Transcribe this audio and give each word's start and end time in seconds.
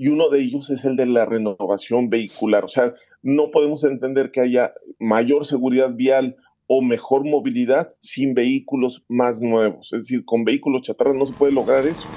y 0.00 0.08
uno 0.08 0.30
de 0.30 0.40
ellos 0.40 0.70
es 0.70 0.86
el 0.86 0.96
de 0.96 1.04
la 1.04 1.26
renovación 1.26 2.08
vehicular. 2.08 2.64
O 2.64 2.68
sea, 2.68 2.94
no 3.20 3.50
podemos 3.50 3.84
entender 3.84 4.30
que 4.30 4.40
haya 4.40 4.72
mayor 4.98 5.44
seguridad 5.44 5.94
vial 5.94 6.36
o 6.66 6.80
mejor 6.80 7.28
movilidad 7.28 7.92
sin 8.00 8.32
vehículos 8.32 9.04
más 9.08 9.42
nuevos. 9.42 9.92
Es 9.92 10.04
decir, 10.04 10.24
con 10.24 10.44
vehículos 10.44 10.80
chatarras 10.84 11.16
no 11.16 11.26
se 11.26 11.34
puede 11.34 11.52
lograr 11.52 11.86
eso. 11.86 12.08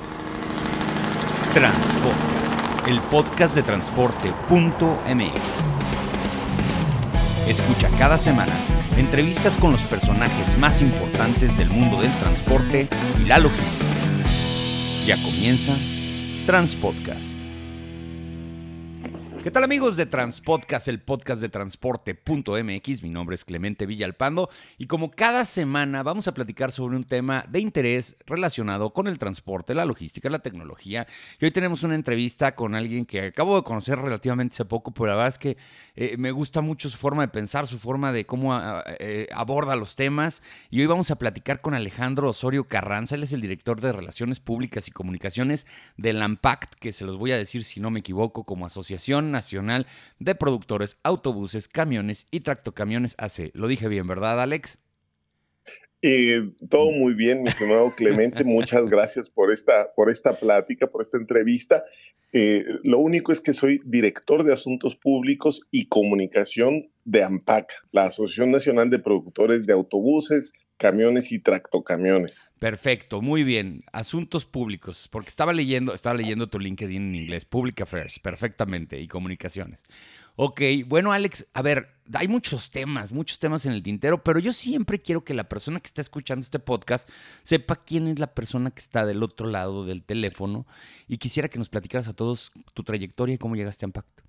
Transpodcast, 1.54 2.88
el 2.88 3.02
podcast 3.12 3.54
de 3.54 3.64
transporte.mx. 3.64 5.42
Escucha 7.50 7.90
cada 8.00 8.18
semana 8.18 8.54
entrevistas 8.98 9.58
con 9.58 9.74
los 9.74 9.82
personajes 9.82 10.58
más 10.58 10.82
importantes 10.82 11.58
del 11.58 11.68
mundo 11.68 12.00
del 12.00 12.12
transporte 12.22 12.88
y 13.22 13.28
la 13.28 13.40
logística. 13.40 13.92
Ya 15.06 15.22
comienza 15.22 15.76
Transpodcast. 16.46 17.43
¿Qué 19.44 19.52
tal 19.52 19.66
amigos 19.66 19.98
de 19.98 20.06
Transpodcast, 20.06 20.88
el 20.88 21.02
podcast 21.02 21.42
de 21.42 21.50
transporte.mx? 21.50 23.04
Mi 23.04 23.10
nombre 23.10 23.36
es 23.36 23.44
Clemente 23.44 23.86
Villalpando 23.86 24.50
y 24.78 24.88
como 24.88 25.12
cada 25.12 25.44
semana 25.44 26.02
vamos 26.02 26.30
a 26.30 26.34
platicar 26.34 26.72
sobre 26.72 26.96
un 26.96 27.04
tema 27.04 27.44
de 27.50 27.60
interés 27.60 28.16
relacionado 28.26 28.94
con 28.94 29.06
el 29.10 29.20
transporte, 29.20 29.76
la 29.76 29.84
logística, 29.84 30.30
la 30.30 30.40
tecnología. 30.40 31.08
Y 31.42 31.44
hoy 31.44 31.52
tenemos 31.52 31.84
una 31.84 31.96
entrevista 31.96 32.56
con 32.56 32.74
alguien 32.74 33.06
que 33.06 33.20
acabo 33.20 33.58
de 33.58 33.64
conocer 33.64 34.00
relativamente 34.00 34.54
hace 34.56 34.64
poco, 34.64 34.94
pero 34.94 35.08
la 35.08 35.16
verdad 35.16 35.28
es 35.28 35.38
que 35.38 35.58
eh, 35.98 36.16
me 36.18 36.32
gusta 36.32 36.62
mucho 36.62 36.90
su 36.90 36.98
forma 36.98 37.24
de 37.24 37.28
pensar, 37.28 37.68
su 37.68 37.80
forma 37.80 38.14
de 38.14 38.26
cómo 38.26 38.54
ah, 38.54 38.82
eh, 38.98 39.28
aborda 39.34 39.76
los 39.76 39.98
temas. 39.98 40.42
Y 40.70 40.80
hoy 40.80 40.86
vamos 40.86 41.12
a 41.12 41.18
platicar 41.18 41.60
con 41.60 41.74
Alejandro 41.74 42.30
Osorio 42.30 42.64
Carranza, 42.64 43.16
él 43.16 43.24
es 43.24 43.34
el 43.34 43.42
director 43.42 43.82
de 43.82 43.92
Relaciones 43.92 44.40
Públicas 44.40 44.88
y 44.88 44.92
Comunicaciones 44.92 45.68
de 45.98 46.14
Lampact, 46.14 46.76
que 46.76 46.94
se 46.94 47.04
los 47.04 47.18
voy 47.18 47.34
a 47.34 47.38
decir 47.38 47.66
si 47.66 47.82
no 47.82 47.92
me 47.92 48.00
equivoco, 48.00 48.46
como 48.46 48.66
asociación 48.66 49.33
Nacional 49.34 49.86
de 50.20 50.36
Productores, 50.36 50.98
Autobuses, 51.04 51.68
Camiones 51.68 52.28
y 52.32 52.40
Tractocamiones 52.40 53.16
AC. 53.18 53.52
Lo 53.54 53.68
dije 53.68 53.90
bien, 53.90 54.08
¿verdad, 54.08 54.42
Alex? 54.42 54.80
Eh, 56.02 56.52
todo 56.70 56.92
muy 56.92 57.14
bien, 57.14 57.44
mi 57.44 57.50
estimado 57.50 57.92
Clemente. 57.98 58.44
Muchas 58.44 58.86
gracias 58.86 59.30
por 59.30 59.52
esta, 59.52 59.94
por 59.96 60.10
esta 60.10 60.38
plática, 60.38 60.88
por 60.88 61.02
esta 61.02 61.18
entrevista. 61.18 61.84
Eh, 62.34 62.66
lo 62.84 63.00
único 63.00 63.32
es 63.32 63.40
que 63.40 63.54
soy 63.54 63.80
director 63.86 64.44
de 64.44 64.54
Asuntos 64.54 64.96
Públicos 64.96 65.62
y 65.72 65.88
Comunicación 65.88 66.90
de 67.06 67.24
AMPAC, 67.24 67.72
la 67.92 68.06
Asociación 68.06 68.52
Nacional 68.52 68.90
de 68.90 69.00
Productores 69.00 69.66
de 69.66 69.74
Autobuses, 69.74 70.52
camiones 70.78 71.32
y 71.32 71.40
tractocamiones. 71.40 72.54
Perfecto, 72.60 73.22
muy 73.22 73.44
bien. 73.44 73.84
Asuntos 73.92 74.46
públicos, 74.46 75.08
porque 75.12 75.30
estaba 75.30 75.54
leyendo, 75.54 75.94
estaba 75.94 76.16
leyendo 76.16 76.48
tu 76.48 76.60
LinkedIn 76.60 77.02
en 77.02 77.16
inglés, 77.16 77.46
Public 77.46 77.82
Affairs, 77.82 78.20
perfectamente, 78.20 79.00
y 79.00 79.08
comunicaciones. 79.08 79.84
Ok, 80.36 80.62
bueno 80.88 81.12
Alex, 81.12 81.48
a 81.54 81.62
ver, 81.62 81.90
hay 82.12 82.28
muchos 82.28 82.72
temas, 82.72 83.12
muchos 83.12 83.38
temas 83.38 83.68
en 83.68 83.74
el 83.74 83.84
tintero, 83.84 84.24
pero 84.24 84.40
yo 84.40 84.52
siempre 84.52 85.00
quiero 85.00 85.24
que 85.24 85.36
la 85.36 85.48
persona 85.48 85.80
que 85.80 85.86
está 85.86 86.02
escuchando 86.02 86.42
este 86.42 86.58
podcast 86.58 87.08
sepa 87.44 87.84
quién 87.84 88.08
es 88.08 88.18
la 88.18 88.34
persona 88.34 88.72
que 88.72 88.80
está 88.80 89.06
del 89.06 89.22
otro 89.22 89.48
lado 89.48 89.86
del 89.86 90.04
teléfono 90.04 90.66
y 91.08 91.18
quisiera 91.18 91.50
que 91.50 91.60
nos 91.60 91.70
platicaras 91.70 92.08
a 92.08 92.14
todos 92.14 92.52
tu 92.74 92.84
trayectoria 92.84 93.36
y 93.36 93.38
cómo 93.38 93.56
llegaste 93.56 93.86
a 93.86 93.88
Impact. 93.88 94.22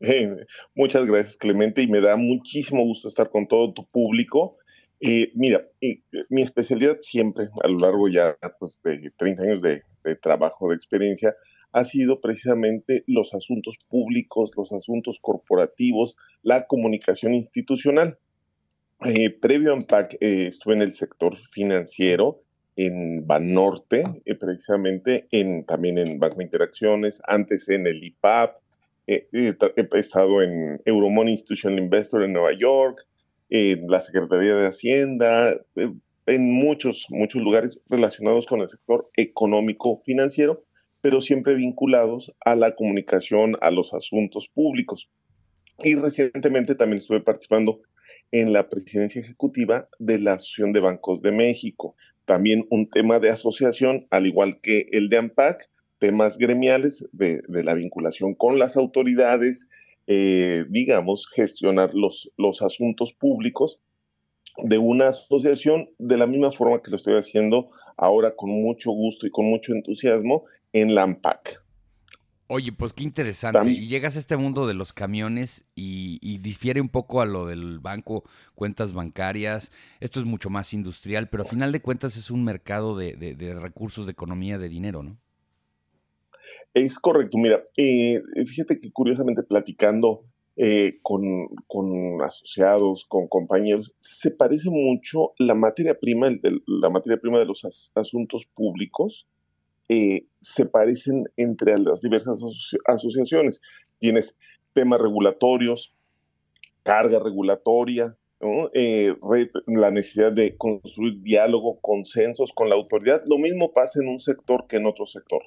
Eh, 0.00 0.34
muchas 0.74 1.04
gracias 1.04 1.36
Clemente 1.36 1.82
y 1.82 1.88
me 1.88 2.00
da 2.00 2.16
muchísimo 2.16 2.82
gusto 2.82 3.08
estar 3.08 3.28
con 3.28 3.46
todo 3.48 3.74
tu 3.74 3.86
público 3.86 4.56
eh, 5.00 5.30
mira, 5.34 5.66
eh, 5.80 6.00
mi 6.30 6.42
especialidad 6.42 6.98
siempre, 7.00 7.48
a 7.62 7.68
lo 7.68 7.78
largo 7.78 8.08
ya 8.08 8.36
pues, 8.58 8.80
de 8.82 9.12
30 9.18 9.42
años 9.42 9.62
de, 9.62 9.82
trabajo, 10.22 10.70
de 10.70 10.76
experiencia, 10.76 11.34
ha 11.72 11.84
sido 11.84 12.20
precisamente 12.20 13.04
los 13.06 13.34
asuntos 13.34 13.76
públicos, 13.88 14.50
los 14.56 14.72
asuntos 14.72 15.18
corporativos, 15.20 16.16
la 16.42 16.66
comunicación 16.66 17.34
institucional. 17.34 18.18
Eh, 19.04 19.30
previo 19.30 19.72
a 19.72 19.74
AMPAC 19.74 20.16
estuve 20.20 20.74
en 20.74 20.82
el 20.82 20.94
sector 20.94 21.36
financiero, 21.50 22.42
en 22.76 23.26
Banorte, 23.26 24.04
precisamente 24.38 25.26
en, 25.30 25.64
también 25.64 25.98
en 25.98 26.18
Banco 26.18 26.40
Interacciones, 26.40 27.20
antes 27.26 27.68
en 27.68 27.86
el 27.86 28.02
IPAP, 28.04 28.56
he 29.06 29.56
estado 29.94 30.42
en 30.42 30.80
Euromoney 30.84 31.32
Institutional 31.32 31.78
Investor 31.78 32.24
en 32.24 32.32
Nueva 32.32 32.52
York, 32.52 33.06
en 33.48 33.88
la 33.88 34.00
Secretaría 34.00 34.54
de 34.56 34.66
Hacienda, 34.66 35.52
eh, 35.76 35.92
en 36.26 36.52
muchos, 36.52 37.06
muchos 37.10 37.40
lugares 37.42 37.80
relacionados 37.88 38.46
con 38.46 38.60
el 38.60 38.68
sector 38.68 39.08
económico 39.16 40.00
financiero, 40.04 40.64
pero 41.00 41.20
siempre 41.20 41.54
vinculados 41.54 42.34
a 42.44 42.56
la 42.56 42.74
comunicación, 42.74 43.56
a 43.60 43.70
los 43.70 43.94
asuntos 43.94 44.48
públicos. 44.48 45.08
Y 45.84 45.94
recientemente 45.94 46.74
también 46.74 46.98
estuve 46.98 47.20
participando 47.20 47.80
en 48.32 48.52
la 48.52 48.68
presidencia 48.68 49.20
ejecutiva 49.20 49.88
de 49.98 50.18
la 50.18 50.32
Asociación 50.34 50.72
de 50.72 50.80
Bancos 50.80 51.22
de 51.22 51.30
México. 51.30 51.94
También 52.24 52.66
un 52.70 52.90
tema 52.90 53.20
de 53.20 53.30
asociación, 53.30 54.08
al 54.10 54.26
igual 54.26 54.60
que 54.60 54.86
el 54.90 55.08
de 55.08 55.18
AMPAC, 55.18 55.70
temas 55.98 56.38
gremiales 56.38 57.06
de 57.12 57.42
la 57.48 57.74
vinculación 57.74 58.34
con 58.34 58.58
las 58.58 58.76
autoridades, 58.76 59.68
eh, 60.06 60.64
digamos, 60.68 61.26
gestionar 61.28 61.94
los, 61.94 62.30
los 62.36 62.62
asuntos 62.62 63.12
públicos 63.12 63.80
de 64.58 64.78
una 64.78 65.08
asociación 65.08 65.90
de 65.98 66.16
la 66.16 66.26
misma 66.26 66.52
forma 66.52 66.80
que 66.80 66.90
lo 66.90 66.96
estoy 66.96 67.14
haciendo 67.14 67.70
ahora 67.96 68.34
con 68.34 68.50
mucho 68.50 68.90
gusto 68.90 69.26
y 69.26 69.30
con 69.30 69.46
mucho 69.46 69.72
entusiasmo 69.72 70.44
en 70.72 70.94
la 70.94 71.02
AMPAC. 71.02 71.62
Oye, 72.48 72.70
pues 72.70 72.92
qué 72.92 73.02
interesante. 73.02 73.68
y 73.68 73.88
llegas 73.88 74.14
a 74.14 74.20
este 74.20 74.36
mundo 74.36 74.68
de 74.68 74.74
los 74.74 74.92
camiones 74.92 75.64
y, 75.74 76.38
difiere 76.38 76.80
un 76.80 76.88
poco 76.88 77.20
a 77.20 77.26
lo 77.26 77.46
del 77.46 77.80
banco, 77.80 78.22
cuentas 78.54 78.92
bancarias. 78.92 79.72
Esto 79.98 80.20
es 80.20 80.26
mucho 80.26 80.48
más 80.48 80.72
industrial, 80.72 81.28
pero 81.28 81.42
a 81.42 81.46
final 81.46 81.72
de 81.72 81.82
cuentas 81.82 82.16
es 82.16 82.30
un 82.30 82.44
mercado 82.44 82.96
de, 82.96 83.16
de 83.16 83.54
recursos, 83.58 84.06
de 84.06 84.12
economía, 84.12 84.58
de 84.58 84.68
dinero, 84.68 85.02
¿no? 85.02 85.18
Es 86.76 86.98
correcto, 86.98 87.38
mira, 87.38 87.64
eh, 87.78 88.20
fíjate 88.46 88.78
que 88.78 88.92
curiosamente 88.92 89.42
platicando 89.42 90.26
eh, 90.56 90.98
con, 91.00 92.20
asociados, 92.22 93.06
con 93.06 93.28
compañeros, 93.28 93.94
se 93.96 94.30
parece 94.30 94.68
mucho 94.68 95.32
la 95.38 95.54
materia 95.54 95.98
prima, 95.98 96.28
la 96.66 96.90
materia 96.90 97.18
prima 97.18 97.38
de 97.38 97.46
los 97.46 97.66
asuntos 97.94 98.44
públicos, 98.44 99.26
eh, 99.88 100.26
se 100.40 100.66
parecen 100.66 101.24
entre 101.38 101.78
las 101.78 102.02
diversas 102.02 102.42
asociaciones. 102.84 103.62
Tienes 103.98 104.36
temas 104.74 105.00
regulatorios, 105.00 105.94
carga 106.82 107.20
regulatoria, 107.20 108.18
la 109.66 109.90
necesidad 109.90 110.30
de 110.30 110.58
construir 110.58 111.22
diálogo, 111.22 111.80
consensos 111.80 112.52
con 112.52 112.68
la 112.68 112.74
autoridad. 112.74 113.22
Lo 113.26 113.38
mismo 113.38 113.72
pasa 113.72 113.98
en 114.02 114.08
un 114.08 114.18
sector 114.18 114.66
que 114.66 114.76
en 114.76 114.84
otro 114.84 115.06
sector. 115.06 115.40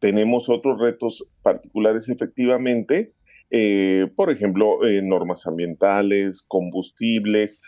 Tenemos 0.00 0.48
otros 0.48 0.80
retos 0.80 1.26
particulares 1.42 2.08
efectivamente, 2.08 3.12
eh, 3.50 4.08
por 4.14 4.30
ejemplo, 4.30 4.86
eh, 4.86 5.02
normas 5.02 5.46
ambientales, 5.46 6.42
combustibles. 6.42 7.60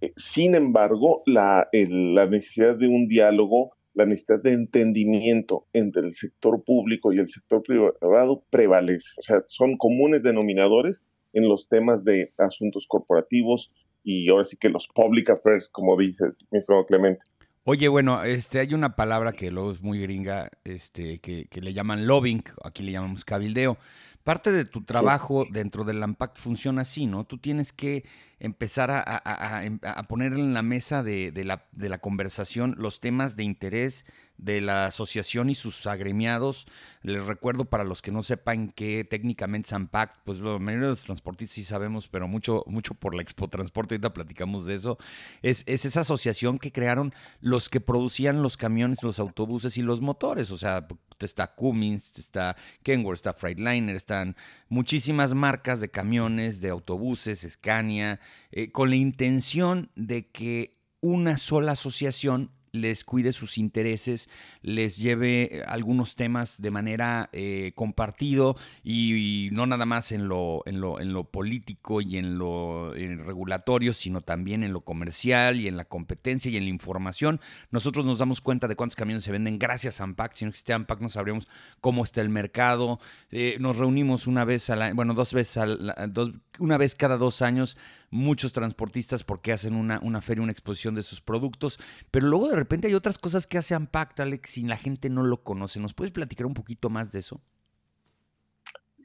Eh, 0.00 0.12
sin 0.16 0.54
embargo, 0.54 1.22
la, 1.26 1.68
necesidad 1.72 2.76
de 2.76 2.88
un 2.88 3.08
diálogo, 3.08 3.72
la 3.94 4.04
necesidad 4.04 4.42
de 4.42 4.52
entendimiento 4.52 5.66
entre 5.72 6.02
el 6.02 6.14
sector 6.14 6.62
público 6.62 7.12
y 7.12 7.18
el 7.18 7.28
sector 7.28 7.62
privado 7.62 8.44
prevalece. 8.50 9.12
O 9.18 9.22
sea, 9.22 9.42
son 9.46 9.76
comunes 9.76 10.22
denominadores 10.22 11.04
en 11.32 11.48
los 11.48 11.68
temas 11.68 12.04
de 12.04 12.32
asuntos 12.36 12.86
corporativos 12.86 13.72
y 14.04 14.28
ahora 14.28 14.44
sí 14.44 14.56
que 14.56 14.68
los 14.68 14.86
public 14.88 15.30
affairs, 15.30 15.68
como 15.68 15.96
dices, 15.96 16.46
mi 16.50 16.58
estimado 16.58 16.86
Clemente. 16.86 17.24
Oye, 17.68 17.88
bueno, 17.88 18.22
este, 18.22 18.60
hay 18.60 18.74
una 18.74 18.94
palabra 18.94 19.32
que 19.32 19.50
luego 19.50 19.72
es 19.72 19.80
muy 19.82 19.98
gringa, 19.98 20.50
este, 20.62 21.18
que, 21.18 21.48
le 21.60 21.72
llaman 21.74 22.06
lobbying, 22.06 22.44
aquí 22.62 22.84
le 22.84 22.92
llamamos 22.92 23.24
cabildeo. 23.24 23.76
Parte 24.26 24.50
de 24.50 24.64
tu 24.64 24.82
trabajo 24.82 25.46
dentro 25.48 25.84
del 25.84 26.02
AMPAC 26.02 26.36
funciona 26.36 26.82
así, 26.82 27.06
¿no? 27.06 27.22
Tú 27.22 27.38
tienes 27.38 27.72
que 27.72 28.04
empezar 28.40 28.90
a, 28.90 30.02
poner 30.08 30.32
en 30.32 30.52
la 30.52 30.62
mesa 30.62 31.04
de, 31.04 31.30
la, 31.44 31.68
de 31.70 31.88
la 31.88 31.98
conversación 31.98 32.74
los 32.76 32.98
temas 32.98 33.36
de 33.36 33.44
interés 33.44 34.04
de 34.36 34.60
la 34.60 34.86
asociación 34.86 35.48
y 35.48 35.54
sus 35.54 35.86
agremiados. 35.86 36.66
Les 37.02 37.24
recuerdo 37.24 37.66
para 37.66 37.84
los 37.84 38.02
que 38.02 38.10
no 38.10 38.24
sepan 38.24 38.70
que 38.70 39.04
técnicamente 39.04 39.68
Sampact, 39.68 40.18
pues 40.24 40.40
la 40.40 40.58
mayoría 40.58 40.88
de 40.88 40.94
los 40.94 41.04
transportistas 41.04 41.54
sí 41.54 41.62
sabemos, 41.62 42.08
pero 42.08 42.26
mucho, 42.26 42.64
mucho 42.66 42.94
por 42.94 43.14
la 43.14 43.22
Expo 43.22 43.48
Transporte, 43.48 43.94
ahorita 43.94 44.12
platicamos 44.12 44.66
de 44.66 44.74
eso, 44.74 44.98
es, 45.42 45.62
esa 45.66 46.00
asociación 46.00 46.58
que 46.58 46.72
crearon 46.72 47.14
los 47.40 47.68
que 47.68 47.80
producían 47.80 48.42
los 48.42 48.56
camiones, 48.56 49.04
los 49.04 49.20
autobuses 49.20 49.76
y 49.76 49.82
los 49.82 50.00
motores. 50.00 50.50
O 50.50 50.58
sea, 50.58 50.88
está 51.24 51.54
Cummins, 51.54 52.12
está 52.18 52.56
Kenworth, 52.82 53.18
está 53.18 53.32
Freightliner, 53.32 53.96
están 53.96 54.36
muchísimas 54.68 55.34
marcas 55.34 55.80
de 55.80 55.90
camiones, 55.90 56.60
de 56.60 56.68
autobuses, 56.70 57.46
Scania, 57.48 58.20
eh, 58.50 58.70
con 58.70 58.90
la 58.90 58.96
intención 58.96 59.90
de 59.94 60.28
que 60.28 60.76
una 61.00 61.38
sola 61.38 61.72
asociación 61.72 62.50
les 62.76 63.04
cuide 63.04 63.32
sus 63.32 63.58
intereses, 63.58 64.28
les 64.62 64.96
lleve 64.96 65.62
algunos 65.66 66.14
temas 66.14 66.60
de 66.60 66.70
manera 66.70 67.28
eh, 67.32 67.72
compartido 67.74 68.56
y, 68.82 69.48
no 69.52 69.66
nada 69.66 69.86
más 69.86 70.12
en 70.12 70.28
lo, 70.28 70.62
en 70.66 70.80
lo, 70.80 71.00
en 71.00 71.12
lo 71.12 71.24
político 71.24 72.00
y 72.00 72.18
en 72.18 72.38
lo 72.38 72.92
regulatorio, 72.92 73.92
sino 73.92 74.20
también 74.20 74.62
en 74.62 74.72
lo 74.72 74.82
comercial 74.82 75.60
y 75.60 75.68
en 75.68 75.76
la 75.76 75.84
competencia 75.84 76.50
y 76.50 76.56
en 76.56 76.64
la 76.64 76.70
información. 76.70 77.40
Nosotros 77.70 78.04
nos 78.04 78.18
damos 78.18 78.40
cuenta 78.40 78.68
de 78.68 78.76
cuántos 78.76 78.96
camiones 78.96 79.24
se 79.24 79.32
venden 79.32 79.58
gracias 79.58 80.00
a 80.00 80.04
AMPAC. 80.04 80.34
Si 80.34 80.44
no 80.44 80.50
existía 80.50 80.76
AMPAC 80.76 81.00
no 81.00 81.08
sabríamos 81.08 81.48
cómo 81.80 82.02
está 82.02 82.20
el 82.20 82.28
mercado. 82.28 83.00
Eh, 83.30 83.56
nos 83.60 83.76
reunimos 83.76 84.26
una 84.26 84.44
vez 84.44 84.70
a 84.70 84.76
la, 84.76 84.92
bueno, 84.92 85.14
dos 85.14 85.32
veces 85.32 85.56
a 85.56 86.06
dos, 86.06 86.32
una 86.58 86.78
vez 86.78 86.94
cada 86.94 87.16
dos 87.16 87.42
años 87.42 87.76
muchos 88.10 88.52
transportistas 88.52 89.24
porque 89.24 89.52
hacen 89.52 89.74
una, 89.74 90.00
una 90.02 90.20
feria, 90.20 90.42
una 90.42 90.52
exposición 90.52 90.94
de 90.94 91.02
sus 91.02 91.20
productos, 91.20 91.78
pero 92.10 92.26
luego 92.26 92.48
de 92.48 92.56
repente 92.56 92.88
hay 92.88 92.94
otras 92.94 93.18
cosas 93.18 93.46
que 93.46 93.58
hace 93.58 93.74
Ampact, 93.74 94.20
Alex, 94.20 94.58
y 94.58 94.62
la 94.62 94.76
gente 94.76 95.10
no 95.10 95.22
lo 95.22 95.42
conoce. 95.42 95.80
¿Nos 95.80 95.94
puedes 95.94 96.12
platicar 96.12 96.46
un 96.46 96.54
poquito 96.54 96.90
más 96.90 97.12
de 97.12 97.20
eso? 97.20 97.40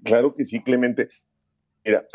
Claro 0.04 0.34
que 0.34 0.46
sí, 0.46 0.62
Clemente. 0.62 1.10
Mira, 1.86 2.06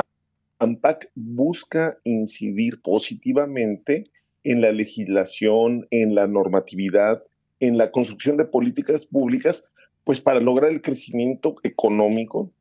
AMPAC 0.59 1.11
busca 1.15 1.99
incidir 2.05 2.81
positivamente 2.81 4.11
en 4.45 4.61
la 4.61 4.73
legislación, 4.73 5.87
en 5.91 6.15
la 6.15 6.27
normatividad, 6.27 7.23
en 7.61 7.79
la 7.79 7.91
construcción 7.91 8.37
de 8.37 8.45
políticas 8.47 9.07
públicas, 9.07 9.65
pues 10.05 10.21
para 10.21 10.41
lograr 10.41 10.71
el 10.71 10.83
crecimiento 10.83 11.57
económico, 11.63 12.53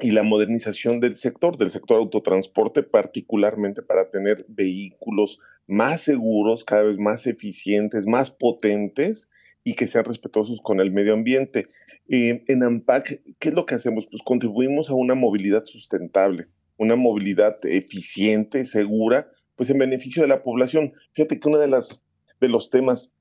y 0.00 0.10
la 0.12 0.22
modernización 0.22 1.00
del 1.00 1.16
sector, 1.16 1.58
del 1.58 1.70
sector 1.70 1.98
autotransporte, 1.98 2.82
particularmente 2.82 3.82
para 3.82 4.10
tener 4.10 4.46
vehículos 4.48 5.38
más 5.66 6.02
seguros, 6.02 6.64
cada 6.64 6.84
vez 6.84 6.98
más 6.98 7.26
eficientes, 7.26 8.06
más 8.06 8.30
potentes 8.30 9.28
y 9.64 9.74
que 9.74 9.86
sean 9.86 10.04
respetuosos 10.04 10.60
con 10.62 10.80
el 10.80 10.90
medio 10.90 11.12
ambiente. 11.12 11.64
Eh, 12.08 12.42
en 12.48 12.62
AMPAC, 12.62 13.20
¿qué 13.38 13.48
es 13.50 13.54
lo 13.54 13.66
que 13.66 13.74
hacemos? 13.74 14.06
Pues 14.10 14.22
contribuimos 14.22 14.90
a 14.90 14.94
una 14.94 15.14
movilidad 15.14 15.64
sustentable, 15.66 16.46
una 16.78 16.96
movilidad 16.96 17.58
eficiente, 17.64 18.64
segura, 18.64 19.30
pues 19.56 19.70
en 19.70 19.78
beneficio 19.78 20.22
de 20.22 20.28
la 20.28 20.42
población. 20.42 20.94
Fíjate 21.12 21.38
que 21.38 21.48
uno 21.48 21.58
de, 21.58 21.68
las, 21.68 22.02
de 22.40 22.48
los 22.48 22.70
temas 22.70 23.12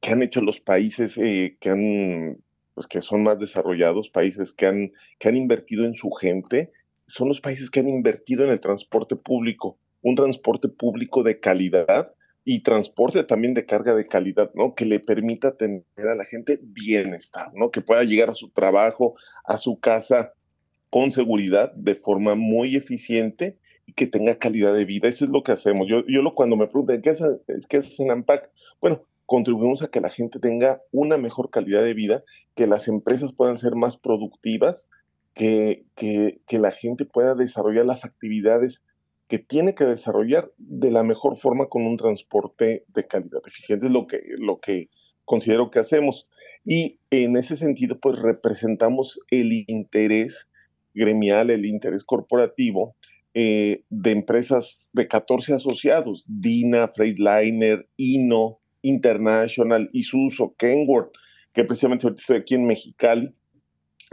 que 0.00 0.10
han 0.10 0.22
hecho 0.22 0.40
los 0.40 0.60
países 0.60 1.16
eh, 1.18 1.56
que 1.60 1.70
han 1.70 2.43
pues 2.74 2.86
que 2.86 3.00
son 3.00 3.22
más 3.22 3.38
desarrollados, 3.38 4.10
países 4.10 4.52
que 4.52 4.66
han, 4.66 4.92
que 5.18 5.28
han 5.28 5.36
invertido 5.36 5.84
en 5.84 5.94
su 5.94 6.10
gente, 6.10 6.72
son 7.06 7.28
los 7.28 7.40
países 7.40 7.70
que 7.70 7.80
han 7.80 7.88
invertido 7.88 8.44
en 8.44 8.50
el 8.50 8.60
transporte 8.60 9.16
público, 9.16 9.78
un 10.02 10.16
transporte 10.16 10.68
público 10.68 11.22
de 11.22 11.40
calidad 11.40 12.12
y 12.44 12.62
transporte 12.62 13.24
también 13.24 13.54
de 13.54 13.64
carga 13.64 13.94
de 13.94 14.06
calidad, 14.06 14.50
¿no? 14.54 14.74
Que 14.74 14.84
le 14.84 15.00
permita 15.00 15.56
tener 15.56 15.84
a 15.96 16.14
la 16.14 16.24
gente 16.24 16.60
bienestar, 16.62 17.50
¿no? 17.54 17.70
Que 17.70 17.80
pueda 17.80 18.04
llegar 18.04 18.28
a 18.30 18.34
su 18.34 18.50
trabajo, 18.50 19.14
a 19.44 19.56
su 19.56 19.78
casa 19.80 20.34
con 20.90 21.10
seguridad, 21.10 21.72
de 21.72 21.94
forma 21.94 22.34
muy 22.34 22.76
eficiente 22.76 23.58
y 23.86 23.92
que 23.94 24.06
tenga 24.06 24.36
calidad 24.36 24.74
de 24.74 24.84
vida. 24.84 25.08
Eso 25.08 25.24
es 25.24 25.30
lo 25.30 25.42
que 25.42 25.52
hacemos. 25.52 25.88
Yo, 25.88 26.04
yo 26.06 26.22
lo, 26.22 26.34
cuando 26.34 26.56
me 26.56 26.66
preguntan, 26.66 27.00
¿qué 27.00 27.10
haces, 27.10 27.40
¿qué 27.68 27.78
haces 27.78 27.98
en 28.00 28.10
AMPAC? 28.10 28.50
Bueno, 28.80 29.04
contribuimos 29.26 29.82
a 29.82 29.88
que 29.88 30.00
la 30.00 30.10
gente 30.10 30.38
tenga 30.38 30.82
una 30.92 31.16
mejor 31.16 31.50
calidad 31.50 31.82
de 31.82 31.94
vida, 31.94 32.24
que 32.54 32.66
las 32.66 32.88
empresas 32.88 33.32
puedan 33.32 33.56
ser 33.56 33.74
más 33.74 33.96
productivas, 33.96 34.88
que, 35.34 35.84
que, 35.96 36.58
la 36.58 36.70
gente 36.70 37.06
pueda 37.06 37.34
desarrollar 37.34 37.86
las 37.86 38.04
actividades 38.04 38.82
que 39.26 39.38
tiene 39.38 39.74
que 39.74 39.84
desarrollar 39.84 40.52
de 40.58 40.92
la 40.92 41.02
mejor 41.02 41.36
forma 41.36 41.66
con 41.66 41.86
un 41.86 41.96
transporte 41.96 42.84
de 42.88 43.06
calidad 43.06 43.42
eficiente, 43.44 43.86
es 43.86 43.92
lo 43.92 44.06
que, 44.06 44.20
lo 44.38 44.60
que 44.60 44.90
considero 45.24 45.70
que 45.70 45.80
hacemos. 45.80 46.28
Y 46.64 47.00
en 47.10 47.36
ese 47.36 47.56
sentido, 47.56 47.98
pues 47.98 48.20
representamos 48.20 49.18
el 49.30 49.64
interés 49.66 50.48
gremial, 50.94 51.50
el 51.50 51.66
interés 51.66 52.04
corporativo 52.04 52.94
eh, 53.36 53.82
de 53.90 54.12
empresas 54.12 54.90
de 54.92 55.08
14 55.08 55.54
asociados, 55.54 56.24
DINA, 56.28 56.88
Freightliner, 56.94 57.88
INO, 57.96 58.60
International, 58.84 59.88
Isuzu, 59.92 60.54
Kenworth, 60.56 61.12
que 61.52 61.64
precisamente 61.64 62.06
ahorita 62.06 62.20
estoy 62.20 62.36
aquí 62.38 62.54
en 62.54 62.66
Mexicali, 62.66 63.32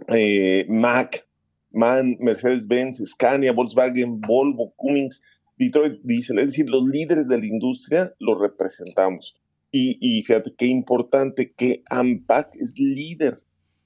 eh, 0.07 0.65
Mac, 0.69 1.27
MAN, 1.71 2.17
Mercedes-Benz, 2.19 3.01
Scania, 3.05 3.53
Volkswagen, 3.53 4.19
Volvo, 4.21 4.73
Cummins, 4.75 5.21
Detroit 5.57 6.01
Diesel, 6.03 6.39
es 6.39 6.47
decir, 6.47 6.69
los 6.69 6.87
líderes 6.87 7.27
de 7.27 7.39
la 7.39 7.45
industria 7.45 8.13
los 8.19 8.39
representamos. 8.39 9.35
Y, 9.73 10.21
fíjate 10.23 10.53
qué 10.57 10.65
importante 10.65 11.53
que 11.53 11.81
AMPAC 11.89 12.57
es 12.57 12.77
líder 12.77 13.37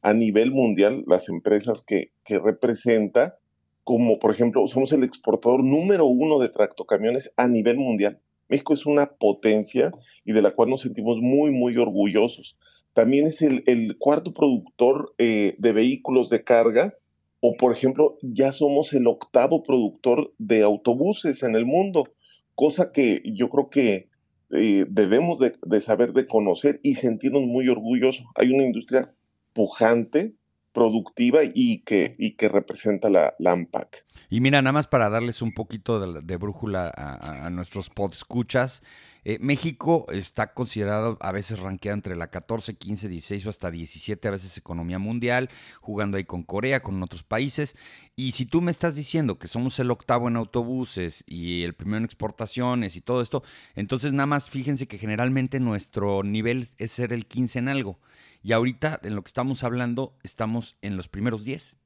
a 0.02 0.14
nivel 0.14 0.52
mundial, 0.52 1.04
las 1.06 1.30
empresas 1.30 1.84
que, 1.84 2.12
que 2.24 2.40
representa, 2.40 3.38
como 3.84 4.18
por 4.18 4.32
ejemplo, 4.32 4.68
somos 4.68 4.92
el 4.94 5.04
exportador 5.04 5.64
número 5.64 6.08
uno 6.08 6.40
de 6.40 6.50
tractocamiones 6.50 7.32
a 7.38 7.48
nivel 7.48 7.78
mundial. 7.78 8.20
México 8.48 8.74
es 8.74 8.86
una 8.86 9.08
potencia 9.08 9.92
y 10.24 10.34
de 10.34 10.42
la 10.42 10.52
cual 10.52 10.70
nos 10.70 10.82
sentimos 10.82 11.18
muy, 11.20 11.52
muy 11.52 11.78
orgullosos. 11.78 12.58
También 12.94 13.28
es 13.28 13.42
el, 13.42 13.98
cuarto 13.98 14.34
productor 14.34 15.14
eh, 15.18 15.56
de 15.58 15.74
vehículos 15.74 16.30
de 16.30 16.44
carga, 16.44 16.94
o 17.42 17.56
por 17.58 17.74
ejemplo, 17.74 18.18
ya 18.22 18.52
somos 18.52 18.94
el 18.94 19.08
octavo 19.08 19.64
productor 19.64 20.34
de 20.38 20.64
autobuses 20.64 21.44
en 21.44 21.56
el 21.56 21.66
mundo, 21.66 22.10
cosa 22.56 22.92
que 22.92 23.22
yo 23.26 23.50
creo 23.50 23.70
que 23.70 24.10
eh, 24.52 24.86
debemos 24.90 25.40
de, 25.40 25.82
saber, 25.82 26.14
de 26.14 26.28
conocer 26.28 26.80
y 26.84 26.96
sentirnos 26.96 27.44
muy 27.44 27.68
orgullosos. 27.68 28.26
Hay 28.36 28.52
una 28.52 28.64
industria 28.64 29.14
pujante, 29.54 30.34
productiva 30.76 31.40
y 31.44 31.80
que, 31.80 32.16
y 32.20 32.36
que 32.36 32.50
representa 32.50 33.10
la, 33.10 33.34
la 33.40 33.54
AMPAC. 33.54 34.06
Y 34.30 34.42
mira, 34.42 34.62
nada 34.62 34.74
más 34.74 34.88
para 34.88 35.10
darles 35.10 35.42
un 35.42 35.54
poquito 35.54 36.22
de, 36.22 36.38
brújula 36.38 36.92
a, 36.96 37.50
nuestros 37.50 37.90
podscuchas, 37.90 38.82
eh, 39.24 39.38
México 39.40 40.06
está 40.12 40.54
considerado 40.54 41.18
a 41.22 41.32
veces 41.32 41.60
rankeado 41.60 41.96
entre 41.96 42.16
la 42.16 42.30
14, 42.30 42.76
15, 42.76 43.08
16 43.08 43.46
o 43.46 43.50
hasta 43.50 43.72
17 43.72 44.28
a 44.28 44.32
veces 44.32 44.58
economía 44.58 45.00
mundial, 45.00 45.50
jugando 45.80 46.18
ahí 46.18 46.26
con 46.26 46.44
Corea, 46.44 46.82
con 46.82 47.02
otros 47.02 47.24
países. 47.24 47.76
Y 48.16 48.32
si 48.32 48.46
tú 48.46 48.62
me 48.62 48.72
estás 48.72 48.96
diciendo 48.96 49.40
que 49.40 49.48
somos 49.48 49.80
el 49.80 49.90
octavo 49.90 50.28
en 50.28 50.36
autobuses 50.36 51.24
y 51.28 51.64
el 51.64 51.74
primero 51.74 52.00
en 52.00 52.06
exportaciones 52.06 52.96
y 52.96 53.02
todo 53.02 53.22
esto, 53.22 53.44
entonces 53.76 54.12
nada 54.12 54.28
más 54.28 54.50
fíjense 54.50 54.88
que 54.88 54.98
generalmente 54.98 55.60
nuestro 55.60 56.24
nivel 56.24 56.68
es 56.78 56.92
ser 56.92 57.14
el 57.14 57.26
15 57.26 57.60
en 57.60 57.70
algo. 57.70 58.00
Y 58.46 58.52
ahorita, 58.52 59.00
en 59.02 59.16
lo 59.16 59.24
que 59.24 59.30
estamos 59.30 59.64
hablando, 59.64 60.14
estamos 60.22 60.78
en 60.84 60.98
los 60.98 61.08
primeros 61.08 61.44
10 61.44 61.80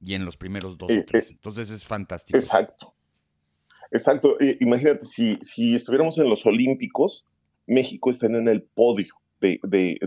y 0.00 0.14
en 0.14 0.24
los 0.24 0.36
primeros 0.36 0.78
2 0.78 0.88
o 0.88 1.04
3. 1.08 1.30
Entonces 1.32 1.70
es 1.70 1.84
fantástico. 1.84 2.38
Exacto. 2.38 2.94
Exacto. 3.90 4.36
imagínate, 4.60 5.06
si, 5.06 5.40
si 5.42 5.74
estuviéramos 5.74 6.16
en 6.18 6.28
los 6.28 6.46
Olímpicos, 6.46 7.26
México 7.66 8.10
estaría 8.10 8.38
en 8.38 8.46
el 8.46 8.62
podio 8.62 9.12
de, 9.40 9.58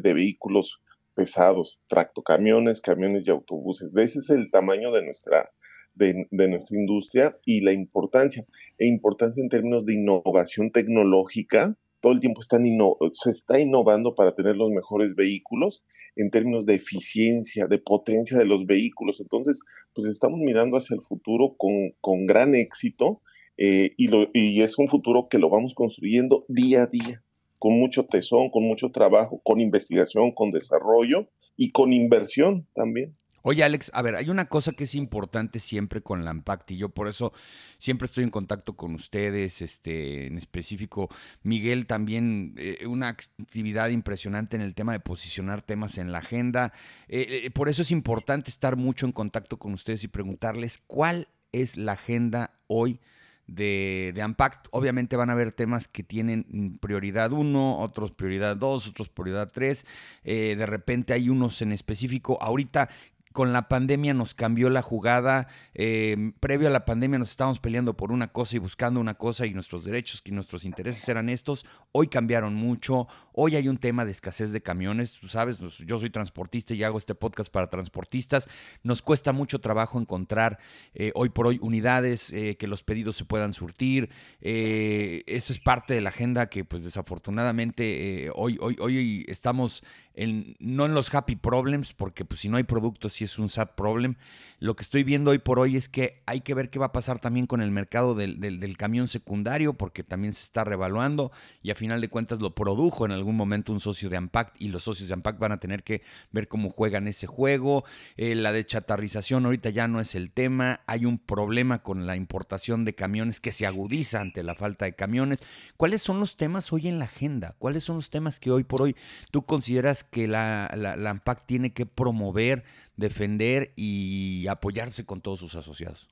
vehículos 0.01 0.81
pesados, 1.13 1.81
tractocamiones, 1.88 2.79
camiones 2.79 3.27
y 3.27 3.29
autobuses. 3.29 3.93
Ese 3.93 4.20
es 4.20 4.29
el 4.29 4.50
tamaño 4.50 4.93
de 4.93 5.03
nuestra, 5.03 5.51
de, 5.93 6.25
de, 6.31 6.48
nuestra 6.48 6.77
industria 6.77 7.38
y 7.43 7.60
la 7.60 7.74
importancia. 7.74 8.46
E 8.77 8.88
importancia 8.88 9.43
en 9.43 9.50
términos 9.50 9.86
de 9.86 9.96
innovación 9.96 10.72
tecnológica 10.72 11.75
todo 12.01 12.13
el 12.13 12.20
tiempo 12.20 12.42
están 12.42 12.63
se 13.12 13.32
está 13.32 13.60
innovando 13.60 14.16
para 14.16 14.34
tener 14.34 14.56
los 14.56 14.70
mejores 14.70 15.16
vehículos 15.16 15.84
en 16.16 16.30
términos 16.30 16.66
de 16.66 16.75
eficiencia, 16.75 17.68
de 17.68 17.80
potencia 17.80 18.38
de 18.38 18.46
los 18.46 18.66
vehículos. 18.66 19.20
Entonces, 19.20 19.62
pues 19.94 20.08
estamos 20.08 20.39
mirando 20.39 20.77
hacia 20.77 20.96
el 20.96 21.01
futuro 21.01 21.56
con, 21.58 21.94
con 22.01 22.25
gran 22.25 22.56
éxito 22.56 23.22
eh, 23.58 23.94
y, 23.98 24.08
lo, 24.08 24.27
y 24.34 24.62
es 24.62 24.77
un 24.77 24.88
futuro 24.88 25.27
que 25.30 25.39
lo 25.39 25.50
vamos 25.50 25.74
construyendo 25.74 26.46
día 26.48 26.84
a 26.84 26.88
día, 26.88 27.24
con 27.58 27.74
mucho 27.74 28.06
tesón, 28.06 28.50
con 28.51 28.63
mucho 28.63 28.92
trabajo, 28.92 29.42
con 29.44 29.60
investigación, 29.60 30.32
con 30.32 30.51
desarrollo 30.51 31.27
y 31.56 31.72
con 31.72 31.92
inversión 31.94 32.68
también. 32.74 33.16
Oye, 33.44 33.63
Alex, 33.63 33.91
a 33.94 34.01
ver, 34.01 34.15
hay 34.15 34.29
una 34.29 34.46
cosa 34.46 34.74
que 34.74 34.86
es 34.86 34.96
importante 34.96 35.60
siempre 35.60 36.01
con 36.01 36.25
la 36.25 36.32
Impact 36.32 36.72
y 36.72 36.77
yo 36.77 36.89
por 36.89 37.08
eso 37.08 37.34
siempre 37.77 38.08
estoy 38.08 38.24
en 38.24 38.29
contacto 38.29 38.75
con 38.75 38.96
ustedes, 38.96 39.62
este, 39.62 40.27
en 40.27 40.38
específico 40.38 41.10
Miguel 41.44 41.86
también, 41.86 42.56
eh, 42.58 42.86
una 42.88 43.10
actividad 43.10 43.89
impresionante 43.89 44.56
en 44.56 44.63
el 44.63 44.74
tema 44.74 44.91
de 44.91 45.00
posicionar 45.00 45.62
temas 45.62 45.98
en 45.98 46.12
la 46.12 46.17
agenda. 46.17 46.74
Eh, 47.08 47.44
eh, 47.46 47.51
por 47.51 47.70
eso 47.70 47.84
es 47.84 47.91
importante 47.91 48.50
estar 48.50 48.75
mucho 48.75 49.06
en 49.06 49.12
contacto 49.12 49.58
con 49.58 49.74
ustedes 49.74 50.03
y 50.03 50.08
preguntarles 50.08 50.79
cuál 50.86 51.29
es 51.51 51.77
la 51.77 51.94
agenda 51.94 52.51
hoy 52.67 53.00
de, 53.46 54.12
de 54.13 54.22
Ampact. 54.24 54.67
Obviamente 54.72 55.15
van 55.15 55.29
a 55.29 55.34
haber 55.34 55.53
temas 55.53 55.88
que 55.88 56.03
tienen 56.03 56.79
prioridad 56.82 57.32
1, 57.32 57.79
otros 57.79 58.12
prioridad 58.12 58.58
2, 58.58 58.88
otros 58.88 59.08
prioridad 59.08 59.51
3. 59.53 59.86
de 60.24 60.65
repente 60.65 61.13
hay 61.13 61.29
unos 61.29 61.62
en 61.62 61.72
específico. 61.72 62.38
Ahorita 62.41 62.89
con 63.38 63.53
la 63.53 63.67
pandemia 63.67 64.15
nos 64.15 64.34
cambió 64.34 64.72
la 64.72 64.82
jugada. 64.82 65.48
Eh, 65.75 66.32
previo 66.39 66.70
a 66.70 66.72
la 66.72 66.86
pandemia 66.86 67.20
nos 67.20 67.29
estábamos 67.29 67.60
peleando 67.60 67.96
por 67.96 68.12
una 68.12 68.29
cosa 68.29 68.56
y 68.56 68.58
buscando 68.58 69.00
una 69.00 69.13
cosa 69.13 69.46
y 69.46 69.53
nuestros 69.53 69.86
derechos 69.86 70.24
y 70.25 70.32
nuestros 70.32 70.65
intereses 70.65 71.08
eran 71.08 71.29
estos. 71.29 71.63
Hoy 71.91 72.08
cambiaron 72.08 72.56
mucho. 72.56 73.08
Hoy 73.34 73.56
hay 73.56 73.67
un 73.67 73.77
tema 73.77 74.06
de 74.06 74.12
escasez 74.12 74.51
de 74.53 74.63
camiones. 74.63 75.20
Tú 75.20 75.27
sabes, 75.27 75.60
yo 75.60 76.00
soy 76.00 76.10
transportista 76.10 76.74
y 76.74 76.84
hago 76.84 76.98
este 76.98 77.13
podcast 77.13 77.51
para 77.51 77.70
transportistas. 77.70 78.48
Nos 78.82 79.03
cuesta 79.03 79.34
mucho 79.34 79.60
trabajo 79.60 80.00
encontrar 80.00 80.58
eh, 80.96 81.12
hoy 81.13 81.29
por 81.29 81.46
hoy 81.46 81.60
unidades 81.62 82.34
eh, 82.34 82.58
que 82.58 82.65
los 82.65 82.82
pedidos 82.82 83.17
se 83.17 83.25
puedan 83.25 83.53
surtir. 83.53 84.10
esa 84.41 85.53
es 85.53 85.60
parte 85.60 85.94
de 85.94 86.01
la 86.01 86.10
agenda 86.10 86.50
que 86.50 86.65
pues 86.65 86.84
desafortunadamente 86.84 88.32
hoy, 88.34 88.58
hoy, 88.60 88.77
hoy 88.79 89.25
estamos 89.27 89.84
no 90.17 90.86
en 90.86 90.93
los 90.93 91.13
happy 91.13 91.36
problems, 91.36 91.93
porque 91.93 92.25
pues, 92.25 92.41
si 92.41 92.50
no 92.50 92.57
hay 92.57 92.63
productos 92.63 93.13
sí 93.13 93.24
es 93.24 93.38
un 93.38 93.50
sad 93.50 93.75
problem. 93.75 94.15
Lo 94.59 94.75
que 94.75 94.81
estoy 94.81 95.03
viendo 95.03 95.29
hoy 95.29 95.38
por 95.38 95.59
hoy 95.59 95.77
es 95.77 95.88
que 95.88 96.24
hay 96.25 96.41
que 96.41 96.55
ver 96.55 96.71
qué 96.71 96.79
va 96.79 96.88
a 96.88 96.91
pasar 96.91 97.19
también 97.19 97.45
con 97.45 97.62
el 97.62 97.69
mercado 97.69 98.15
del, 98.15 98.77
camión 98.77 99.07
secundario, 99.07 99.74
porque 99.74 100.03
también 100.03 100.33
se 100.33 100.43
está 100.43 100.63
revaluando 100.63 101.31
y 101.62 101.69
a 101.69 101.75
final 101.75 102.01
de 102.01 102.09
cuentas 102.09 102.39
lo 102.39 102.55
produjo 102.55 103.05
en 103.05 103.12
algún 103.12 103.36
momento 103.36 103.71
un 103.71 103.79
socio 103.79 104.09
de 104.09 104.17
Ampact 104.17 104.55
y 104.59 104.69
los 104.69 104.83
socios 104.83 105.09
de 105.09 105.13
Ampact 105.13 105.39
van 105.39 105.51
a 105.51 105.59
tener 105.59 105.83
que 105.83 106.01
ver 106.31 106.47
cómo 106.47 106.71
juegan 106.71 107.07
ese 107.07 107.27
juego. 107.27 107.86
Eh, 108.15 108.33
la 108.33 108.51
de 108.51 108.65
chatarrización 108.65 109.45
ahorita 109.45 109.69
ya 109.69 109.88
no 109.88 110.01
es 110.01 110.15
el 110.15 110.31
tema, 110.31 110.81
hay 110.88 111.05
un 111.05 111.19
problema 111.19 111.83
con 111.83 112.07
la 112.07 112.15
importación 112.15 112.83
de 112.83 112.95
camiones 112.95 113.39
que 113.39 113.51
se 113.51 113.67
agudiza 113.67 114.21
ante 114.21 114.41
la 114.41 114.55
falta 114.55 114.86
de 114.86 114.93
camiones. 114.93 115.39
¿Cuáles 115.75 116.01
son 116.01 116.19
los 116.19 116.36
temas 116.36 116.74
hoy 116.74 116.88
en 116.88 116.97
la 116.97 117.05
agenda? 117.05 117.53
¿Cuáles 117.59 117.83
son 117.83 117.97
los 117.97 118.09
temas 118.09 118.39
que 118.39 118.50
hoy 118.50 118.63
por 118.63 118.81
hoy 118.81 118.95
tú 119.29 119.43
consideras 119.43 120.06
que 120.09 120.27
la, 120.27 120.71
la, 120.75 121.09
AMPAC 121.09 121.45
tiene 121.45 121.73
que 121.73 121.85
promover, 121.85 122.63
defender 122.95 123.71
y 123.75 124.47
apoyarse 124.47 125.05
con 125.05 125.21
todos 125.21 125.39
sus 125.39 125.55
asociados? 125.55 126.09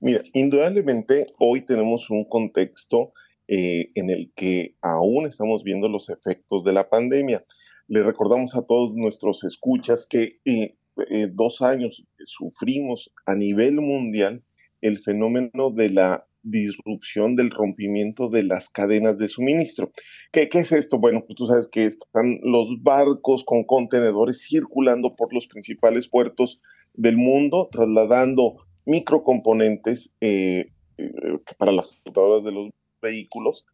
Mira, 0.00 0.22
indudablemente 0.32 1.26
hoy 1.38 1.62
tenemos 1.62 2.10
un 2.10 2.24
contexto 2.24 3.12
eh, 3.48 3.90
en 3.94 4.10
el 4.10 4.32
que 4.34 4.74
aún 4.80 5.26
estamos 5.26 5.62
viendo 5.62 5.88
los 5.88 6.08
efectos 6.08 6.64
de 6.64 6.72
la 6.72 6.88
pandemia. 6.88 7.44
Le 7.88 8.02
recordamos 8.02 8.54
a 8.56 8.62
todos 8.62 8.94
nuestros 8.94 9.44
escuchas 9.44 10.06
que 10.06 10.40
eh, 10.44 10.76
eh, 11.10 11.28
dos 11.30 11.60
años 11.60 12.06
sufrimos 12.24 13.10
a 13.26 13.34
nivel 13.34 13.80
mundial 13.80 14.42
el 14.80 14.98
fenómeno 14.98 15.70
de 15.70 15.90
la 15.90 16.26
disrupción 16.44 17.34
del 17.34 17.50
rompimiento 17.50 18.28
de 18.28 18.44
las 18.44 18.68
cadenas 18.68 19.18
de 19.18 19.28
suministro. 19.28 19.90
¿Qué, 20.30 20.48
¿Qué, 20.48 20.60
es 20.60 20.72
esto? 20.72 20.98
Bueno, 20.98 21.24
pues 21.26 21.36
tú 21.36 21.46
sabes 21.46 21.68
que 21.68 21.86
están 21.86 22.38
los 22.42 22.82
barcos 22.82 23.44
con 23.44 23.64
contenedores 23.64 24.46
circulando 24.48 25.16
por 25.16 25.32
los 25.32 25.48
principales 25.48 26.08
puertos 26.08 26.60
del 26.92 27.16
mundo, 27.16 27.68
trasladando 27.72 28.56
microcomponentes 28.84 30.14
eh, 30.20 30.70
eh, 30.98 31.12
para 31.58 31.72
las 31.72 31.92
computadoras 31.92 32.44
de 32.44 32.52
los 32.52 32.70
vehículos 33.00 33.66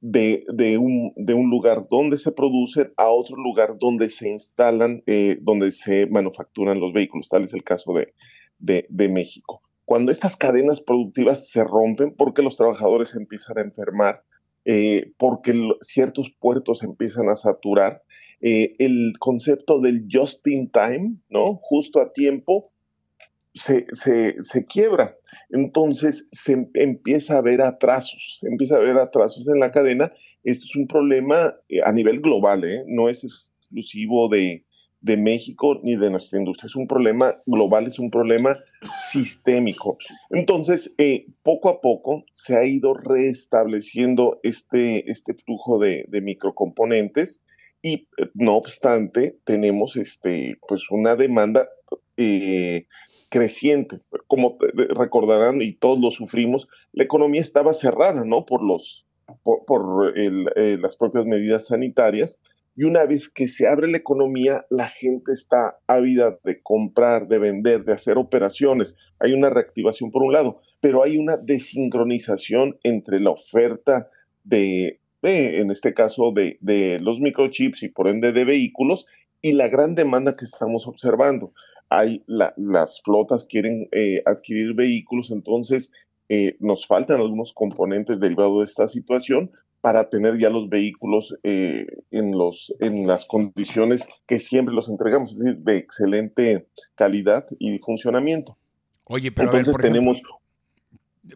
de, 0.00 0.44
un, 0.78 1.50
lugar 1.50 1.86
donde 1.90 2.18
se 2.18 2.30
producen 2.30 2.92
a 2.96 3.08
otro 3.08 3.36
lugar 3.36 3.78
donde 3.78 4.10
se 4.10 4.30
instalan, 4.30 5.02
eh, 5.06 5.38
donde 5.40 5.72
se 5.72 6.06
manufacturan 6.06 6.78
los 6.78 6.92
vehículos. 6.92 7.28
Tal 7.28 7.44
es 7.44 7.54
el 7.54 7.64
caso 7.64 7.94
de 8.58 9.08
México 9.08 9.62
cuando 9.86 10.10
estas 10.10 10.36
cadenas 10.36 10.80
productivas 10.80 11.48
se 11.48 11.62
rompen 11.62 12.12
porque 12.12 12.42
los 12.42 12.56
trabajadores 12.56 13.14
empiezan 13.14 13.58
a 13.58 13.62
enfermar, 13.62 14.24
eh, 14.64 15.12
porque 15.16 15.54
ciertos 15.80 16.34
puertos 16.40 16.82
empiezan 16.82 17.28
a 17.28 17.36
saturar, 17.36 18.02
eh, 18.40 18.74
el 18.80 19.12
concepto 19.20 19.80
del 19.80 20.08
just 20.12 20.46
in 20.48 20.70
time, 20.70 21.18
¿no? 21.30 21.58
Justo 21.62 22.00
a 22.00 22.12
tiempo, 22.12 22.72
se, 23.54 23.86
quiebra. 24.68 25.16
Entonces 25.50 26.28
se 26.32 26.68
empieza 26.74 27.38
a 27.38 27.42
ver 27.42 27.62
atrasos, 27.62 28.40
empieza 28.42 28.74
a 28.74 28.78
haber 28.78 28.98
atrasos 28.98 29.46
en 29.48 29.60
la 29.60 29.70
cadena. 29.70 30.12
Esto 30.42 30.64
es 30.64 30.74
un 30.74 30.88
problema 30.88 31.54
eh, 31.68 31.80
a 31.84 31.92
nivel 31.92 32.20
global, 32.20 32.64
no 32.88 33.08
es 33.08 33.22
exclusivo 33.22 34.28
de, 34.28 34.64
de 35.00 35.16
México 35.16 35.80
ni 35.82 35.96
de 35.96 36.10
nuestra 36.10 36.38
industria. 36.38 36.66
Es 36.66 36.76
un 36.76 36.86
problema 36.86 37.40
global, 37.46 37.86
es 37.86 37.98
un 37.98 38.10
problema 38.10 38.58
sistémico. 39.08 39.98
Entonces, 40.30 40.94
eh, 40.98 41.26
poco 41.42 41.68
a 41.68 41.80
poco 41.80 42.24
se 42.32 42.56
ha 42.56 42.64
ido 42.64 42.94
restableciendo 42.94 44.40
este, 44.42 45.10
este 45.10 45.34
flujo 45.34 45.78
de, 45.78 46.06
microcomponentes 46.10 47.42
y 47.82 48.08
eh, 48.18 48.30
no 48.34 48.56
obstante 48.56 49.38
tenemos 49.44 49.96
este, 49.96 50.58
pues 50.66 50.90
una 50.90 51.14
demanda 51.14 51.68
eh, 52.16 52.86
creciente. 53.28 54.00
Como 54.26 54.56
recordarán 54.90 55.62
y 55.62 55.72
todos 55.72 56.00
lo 56.00 56.10
sufrimos, 56.10 56.68
la 56.92 57.04
economía 57.04 57.40
estaba 57.40 57.74
cerrada, 57.74 58.24
¿no? 58.24 58.46
Por 58.46 58.62
los 58.64 59.04
por, 59.42 60.16
las 60.16 60.96
propias 60.96 61.26
medidas 61.26 61.66
sanitarias 61.66 62.38
y 62.76 62.84
una 62.84 63.06
vez 63.06 63.30
que 63.30 63.48
se 63.48 63.66
abre 63.66 63.90
la 63.90 63.96
economía, 63.96 64.66
la 64.68 64.88
gente 64.88 65.32
está 65.32 65.78
ávida 65.86 66.38
de 66.44 66.60
comprar, 66.62 67.26
de 67.26 67.38
vender, 67.38 67.84
de 67.84 67.94
hacer 67.94 68.18
operaciones. 68.18 68.96
Hay 69.18 69.32
una 69.32 69.48
reactivación 69.48 70.10
por 70.10 70.22
un 70.22 70.34
lado, 70.34 70.60
pero 70.80 71.02
hay 71.02 71.16
una 71.16 71.38
desincronización 71.38 72.78
entre 72.82 73.18
la 73.18 73.30
oferta 73.30 74.10
de, 74.44 75.00
en 75.22 75.70
este 75.70 75.94
caso, 75.94 76.32
de, 76.32 76.98
los 77.00 77.18
microchips 77.18 77.82
y 77.82 77.88
por 77.88 78.08
ende 78.08 78.32
de 78.32 78.44
vehículos 78.44 79.06
y 79.40 79.52
la 79.52 79.68
gran 79.68 79.94
demanda 79.94 80.36
que 80.36 80.44
estamos 80.44 80.86
observando. 80.86 81.52
Hay 81.88 82.24
las 82.26 83.00
flotas 83.02 83.46
quieren 83.46 83.88
eh, 83.92 84.22
adquirir 84.26 84.74
vehículos, 84.74 85.30
entonces 85.30 85.92
eh, 86.28 86.56
nos 86.58 86.86
faltan 86.86 87.20
algunos 87.20 87.54
componentes 87.54 88.20
derivados 88.20 88.58
de 88.58 88.64
esta 88.64 88.88
situación, 88.88 89.52
para 89.86 90.10
tener 90.10 90.36
ya 90.36 90.50
los 90.50 90.68
vehículos 90.68 91.36
eh, 91.44 91.86
en, 92.10 92.36
los, 92.36 92.74
en 92.80 93.06
las 93.06 93.24
condiciones 93.24 94.08
que 94.26 94.40
siempre 94.40 94.74
los 94.74 94.88
entregamos, 94.88 95.30
es 95.30 95.38
decir, 95.38 95.58
de 95.58 95.76
excelente 95.76 96.66
calidad 96.96 97.46
y 97.60 97.78
funcionamiento. 97.78 98.58
Oye, 99.04 99.30
pero 99.30 99.46
Entonces 99.46 99.70
por 99.70 99.82
tenemos... 99.82 100.16
Ejemplo, 100.16 100.40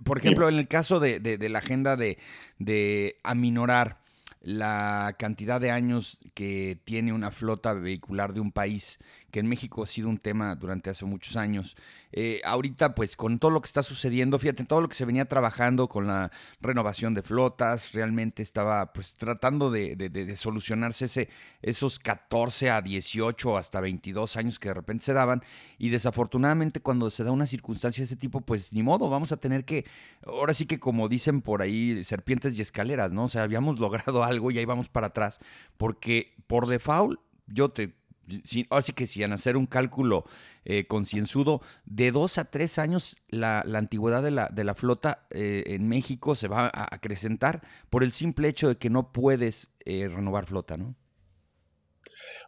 por 0.03 0.19
ejemplo, 0.19 0.49
en 0.49 0.57
el 0.57 0.67
caso 0.67 0.99
de, 0.99 1.21
de, 1.21 1.49
la 1.49 1.61
agenda 1.61 1.95
de, 1.95 2.19
de 2.59 3.19
aminorar 3.23 3.99
la 4.41 5.15
cantidad 5.17 5.61
de 5.61 5.71
años 5.71 6.19
que 6.35 6.77
tiene 6.83 7.13
una 7.13 7.31
flota 7.31 7.73
vehicular 7.73 8.35
de 8.35 8.41
un 8.41 8.51
país, 8.51 8.99
que 9.31 9.41
en 9.41 9.47
México 9.47 9.83
ha 9.83 9.87
sido 9.87 10.09
un 10.09 10.19
tema 10.19 10.55
durante 10.55 10.91
hace 10.91 11.05
muchos 11.05 11.37
años. 11.37 11.77
Eh, 12.13 12.41
ahorita, 12.45 12.95
pues 12.95 13.15
con 13.17 13.39
todo 13.39 13.51
lo 13.51 13.61
que 13.61 13.67
está 13.67 13.83
sucediendo, 13.83 14.39
fíjate, 14.39 14.65
todo 14.65 14.81
lo 14.81 14.89
que 14.89 14.97
se 14.97 15.05
venía 15.05 15.27
trabajando 15.27 15.89
con 15.89 16.07
la 16.07 16.31
renovación 16.61 17.15
de 17.15 17.23
flotas, 17.23 17.93
realmente 17.93 18.43
estaba 18.43 18.93
pues 18.93 19.15
tratando 19.15 19.71
de, 19.71 20.35
solucionarse 20.37 21.05
ese, 21.05 21.29
esos 21.63 21.99
14 21.99 22.71
a 22.71 22.83
18 22.83 23.57
hasta 23.57 23.81
22 23.81 24.37
años 24.37 24.59
que 24.59 24.69
de 24.69 24.75
repente 24.75 25.05
se 25.05 25.13
daban. 25.13 25.43
Y 25.79 25.91
desafortunadamente 25.91 26.81
cuando 26.81 27.11
se 27.11 27.25
da 27.25 27.31
una 27.31 27.47
circunstancia 27.47 28.03
de 28.03 28.07
ese 28.07 28.17
tipo, 28.17 28.41
pues 28.41 28.73
ni 28.73 28.83
modo, 28.83 29.09
vamos 29.09 29.33
a 29.33 29.37
tener 29.37 29.65
que, 29.65 29.87
ahora 30.27 30.55
sí 30.55 30.67
que 30.67 30.81
como 30.81 31.09
dicen 31.09 31.43
por 31.43 31.63
ahí, 31.63 32.03
serpientes 32.05 32.59
y 32.59 32.63
escaleras, 32.63 33.13
¿no? 33.13 33.25
O 33.25 33.29
sea, 33.29 33.43
habíamos 33.43 33.79
logrado 33.81 34.25
algo 34.25 34.51
y 34.51 34.59
ahí 34.59 34.65
vamos 34.65 34.89
para 34.89 35.09
atrás, 35.09 35.39
porque 35.77 36.35
por 36.47 36.67
default, 36.67 37.21
yo 37.47 37.69
te 37.69 38.00
así 38.71 38.93
que 38.93 39.07
si 39.07 39.23
hacer 39.23 39.57
un 39.57 39.67
cálculo 39.67 40.25
eh, 40.65 40.85
concienzudo, 40.87 41.61
de 41.85 42.13
dos 42.13 42.39
a 42.39 42.45
tres 42.45 42.79
años 42.79 43.17
la, 43.29 43.61
antigüedad 43.61 44.23
de 44.23 44.31
la, 44.31 44.49
de 44.49 44.65
la 44.65 44.75
flota 44.75 45.27
eh, 45.31 45.65
en 45.67 45.89
México 45.89 46.35
se 46.35 46.49
va 46.49 46.67
a 46.67 46.95
acrecentar 46.95 47.63
por 47.89 48.05
el 48.05 48.13
simple 48.13 48.49
hecho 48.49 48.69
de 48.69 48.77
que 48.77 48.91
no 48.91 49.13
puedes 49.13 49.71
eh, 49.85 50.09
renovar 50.09 50.47
flota, 50.47 50.77
¿no? 50.77 50.95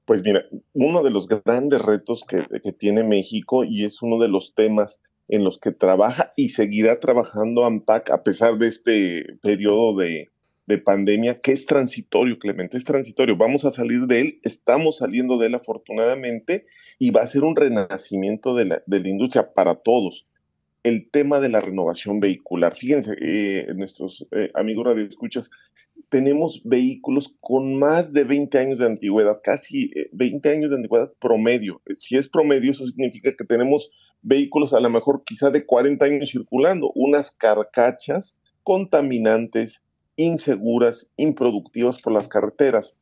Pues 0.05 0.23
mira, 0.23 0.43
uno 0.73 1.03
de 1.03 1.11
los 1.11 1.29
grandes 1.29 1.81
retos 1.81 2.25
que, 2.27 2.47
que 2.63 2.73
tiene 2.73 3.05
México 3.05 3.65
y 3.65 3.85
es 3.85 4.03
uno 4.03 4.19
de 4.19 4.29
los 4.29 4.55
temas 4.55 5.01
en 5.29 5.45
los 5.45 5.59
que 5.59 5.73
trabaja 5.73 6.33
y 6.37 6.51
seguirá 6.51 7.01
trabajando 7.01 7.65
AMPAC 7.65 8.11
a 8.11 8.23
pesar 8.23 8.59
de 8.59 8.67
este 8.67 9.39
periodo 9.43 9.97
de, 9.97 10.33
de 10.73 10.79
pandemia 10.79 11.41
que 11.41 11.53
es 11.53 11.67
transitorio, 11.67 12.39
Clemente, 12.39 12.77
es 12.77 12.85
transitorio. 12.85 13.37
Vamos 13.37 13.65
a 13.65 13.71
salir 13.71 14.07
de 14.07 14.21
él, 14.21 14.41
estamos 14.43 14.99
saliendo 14.99 15.39
de 15.39 15.49
él 15.49 15.55
afortunadamente 15.55 16.65
y 16.99 17.11
va 17.11 17.21
a 17.21 17.27
ser 17.27 17.45
un 17.45 17.57
renacimiento 17.57 18.57
de 18.57 18.65
la, 18.65 18.83
de 18.87 19.01
la 19.01 19.09
industria 19.09 19.53
para 19.53 19.75
todos. 19.75 20.27
El 20.83 21.11
tema 21.11 21.41
de 21.41 21.49
la 21.49 21.61
renovación 21.61 22.19
vehicular. 22.19 22.75
Fíjense, 22.75 23.15
eh, 23.21 23.67
nuestros 23.77 24.27
eh, 24.33 24.51
amigos 24.55 24.87
radioescuchas, 24.87 25.51
tenemos 26.09 26.63
vehículos 26.65 27.37
con 27.41 27.79
más 27.79 28.13
de 28.13 28.25
20 28.25 28.59
años 28.59 28.79
de 28.79 28.87
antigüedad, 28.87 29.41
casi 29.45 29.93
20 30.13 30.49
eh, 30.49 30.53
años 30.53 30.71
de 30.71 30.77
antigüedad 30.77 31.13
promedio. 31.21 31.83
Si 31.97 32.17
es 32.17 32.29
promedio, 32.29 32.73
eso 32.73 32.85
significa 32.87 33.33
que 33.37 33.45
tenemos 33.45 33.93
vehículos 34.23 34.73
a 34.73 34.81
lo 34.81 34.91
mejor 34.91 35.23
quizá 35.25 35.51
de 35.51 35.67
40 35.67 36.05
años 36.05 36.31
circulando, 36.31 36.91
unas 36.95 37.31
carcachas 37.31 38.39
contaminantes, 38.63 39.83
inseguras, 40.23 41.11
improductivas 41.17 42.01
por 42.01 42.13
las 42.13 42.29
carreteras. 42.29 42.95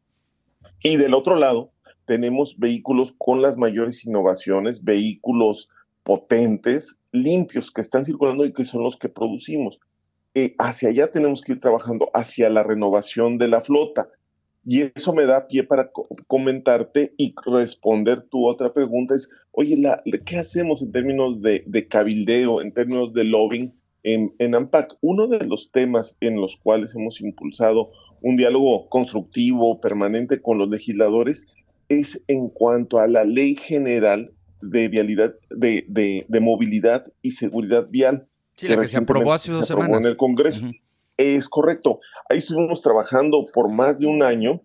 Y 0.83 0.97
del 0.97 1.15
otro 1.15 1.37
lado, 1.37 1.73
tenemos 2.07 2.59
vehículos 2.59 3.15
con 3.19 3.43
las 3.43 3.57
mayores 3.57 4.05
innovaciones, 4.05 4.83
vehículos 4.83 5.69
potentes, 6.03 6.99
limpios, 7.13 7.71
que 7.71 7.81
están 7.81 8.05
circulando 8.05 8.45
y 8.45 8.53
que 8.53 8.65
son 8.65 8.83
los 8.83 8.97
que 8.97 9.09
producimos. 9.09 9.79
Eh, 10.35 10.55
hacia 10.59 10.89
allá 10.89 11.11
tenemos 11.11 11.43
que 11.43 11.53
ir 11.53 11.61
trabajando, 11.61 12.11
hacia 12.15 12.49
la 12.51 12.63
renovación 12.63 13.39
de 13.39 13.49
la 13.49 13.61
flota. 13.61 14.09
Y 14.65 14.91
eso 14.95 15.15
me 15.15 15.25
da 15.25 15.47
pie 15.47 15.65
para 15.65 15.91
comentarte 16.27 17.15
y 17.17 17.35
responder 17.47 18.23
tu 18.23 18.47
otra 18.47 18.73
pregunta. 18.73 19.15
Es, 19.15 19.31
oye, 19.53 19.77
la, 19.77 20.03
¿qué 20.27 20.39
hacemos 20.39 20.83
en 20.83 20.93
términos 20.93 21.41
de, 21.41 21.89
cabildeo, 21.89 22.61
en 22.61 22.73
términos 22.73 23.13
de 23.15 23.25
lobbying 23.25 23.80
en, 24.03 24.35
en, 24.39 24.55
AMPAC? 24.55 24.97
Uno 25.01 25.27
de 25.27 25.45
los 25.47 25.71
temas 25.71 26.17
en 26.21 26.41
los 26.41 26.57
cuales 26.57 26.95
hemos 26.95 27.21
impulsado 27.21 27.91
un 28.23 28.37
diálogo 28.37 28.89
constructivo, 28.89 29.81
permanente 29.81 30.41
con 30.41 30.59
los 30.59 30.69
legisladores, 30.69 31.47
es 31.89 32.23
en 32.29 32.49
cuanto 32.49 32.99
a 32.99 33.07
la 33.07 33.25
ley 33.25 33.57
general 33.57 34.33
de 34.63 34.89
vialidad, 34.89 35.35
de, 35.51 35.85
de, 35.89 36.41
movilidad 36.41 37.05
y 37.23 37.33
seguridad 37.33 37.89
vial. 37.89 38.27
Sí, 38.57 38.69
la 38.69 38.79
que 38.79 38.89
se 38.89 38.99
aprobó 38.99 39.33
hace 39.33 39.53
dos 39.53 39.67
semanas. 39.67 40.01
En 40.01 40.07
el 40.07 40.17
Congreso. 40.17 40.71
Es 41.17 41.49
correcto. 41.49 41.99
Ahí 42.29 42.39
estuvimos 42.39 42.83
trabajando 42.83 43.47
por 43.53 43.71
más 43.71 43.99
de 43.99 44.07
un 44.07 44.23
año 44.23 44.63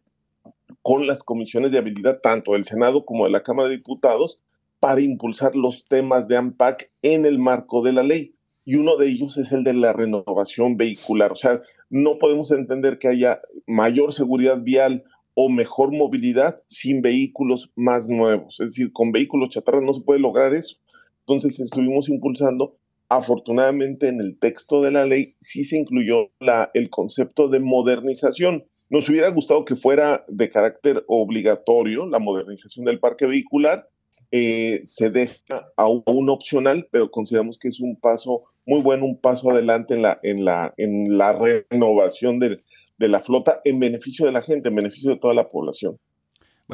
con 0.81 1.07
las 1.07 1.23
comisiones 1.23 1.71
de 1.71 1.77
habilidad, 1.77 2.19
tanto 2.21 2.53
del 2.53 2.65
Senado 2.65 3.05
como 3.05 3.25
de 3.25 3.31
la 3.31 3.43
Cámara 3.43 3.69
de 3.69 3.77
Diputados, 3.77 4.39
para 4.79 5.01
impulsar 5.01 5.55
los 5.55 5.85
temas 5.85 6.27
de 6.27 6.37
AMPAC 6.37 6.91
en 7.01 7.25
el 7.25 7.39
marco 7.39 7.81
de 7.81 7.93
la 7.93 8.03
ley. 8.03 8.35
Y 8.65 8.75
uno 8.75 8.97
de 8.97 9.07
ellos 9.07 9.37
es 9.37 9.51
el 9.51 9.63
de 9.63 9.73
la 9.73 9.93
renovación 9.93 10.75
vehicular. 10.75 11.31
O 11.31 11.35
sea, 11.35 11.61
no 11.89 12.17
podemos 12.17 12.51
entender 12.51 12.97
que 12.97 13.07
haya 13.07 13.41
mayor 13.67 14.11
seguridad 14.11 14.61
vial 14.61 15.03
o 15.35 15.49
mejor 15.49 15.91
movilidad 15.91 16.61
sin 16.67 17.01
vehículos 17.01 17.71
más 17.75 18.09
nuevos. 18.09 18.59
Es 18.59 18.71
decir, 18.71 18.91
con 18.91 19.11
vehículos 19.11 19.49
chatarras 19.49 19.83
no 19.83 19.93
se 19.93 20.01
puede 20.01 20.19
lograr 20.19 20.53
eso. 20.53 20.77
Entonces 21.21 21.59
estuvimos 21.59 22.09
impulsando 22.09 22.77
Afortunadamente 23.09 24.07
en 24.07 24.19
el 24.19 24.37
texto 24.39 24.81
de 24.81 24.89
la 24.89 25.05
ley 25.05 25.35
sí 25.39 25.63
se 25.63 25.77
incluyó 25.77 26.31
el 26.73 26.89
concepto 26.89 27.47
de 27.49 27.59
modernización. 27.59 28.65
Nos 28.89 29.07
hubiera 29.09 29.29
gustado 29.29 29.63
que 29.63 29.75
fuera 29.75 30.25
de 30.27 30.49
carácter 30.49 31.03
obligatorio 31.07 32.07
la 32.07 32.19
modernización 32.19 32.85
del 32.85 32.99
parque 32.99 33.27
vehicular. 33.27 33.87
Eh, 34.31 34.81
se 34.83 35.11
deja 35.11 35.71
a 35.77 35.87
un 35.87 36.29
opcional, 36.29 36.87
pero 36.91 37.11
consideramos 37.11 37.59
que 37.59 37.67
es 37.67 37.79
un 37.79 37.95
paso 37.95 38.45
muy 38.65 38.81
bueno, 38.81 39.05
un 39.05 39.19
paso 39.19 39.51
adelante 39.51 39.95
en 39.95 40.01
la, 40.01 40.19
en 40.23 40.43
la, 40.45 40.73
en 40.77 41.17
la 41.17 41.33
renovación 41.33 42.39
de 42.39 42.59
la 42.97 43.19
flota 43.19 43.61
en 43.63 43.79
beneficio 43.79 44.25
de 44.25 44.31
la 44.31 44.41
gente, 44.41 44.69
en 44.69 44.75
beneficio 44.75 45.11
de 45.11 45.19
toda 45.19 45.33
la 45.33 45.49
población. 45.49 45.97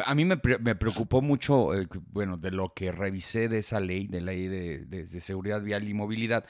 A 0.05 0.15
mí 0.15 0.23
me, 0.23 0.37
preocupó 0.37 1.21
mucho, 1.21 1.75
eh, 1.75 1.85
bueno, 2.11 2.37
de 2.37 2.51
lo 2.51 2.73
que 2.73 2.93
revisé 2.93 3.49
de 3.49 3.59
esa 3.59 3.81
ley, 3.81 4.07
de 4.07 4.21
ley 4.21 4.47
de, 4.47 5.05
seguridad 5.19 5.61
vial 5.61 5.87
y 5.87 5.93
movilidad, 5.93 6.45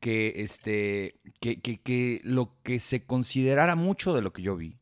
que, 0.00 0.32
este, 0.36 1.20
que, 1.40 1.60
que, 1.60 2.20
lo 2.24 2.56
que 2.62 2.80
se 2.80 3.04
considerara 3.04 3.76
mucho 3.76 4.14
de 4.14 4.22
lo 4.22 4.32
que 4.32 4.40
yo 4.40 4.56
vi 4.56 4.78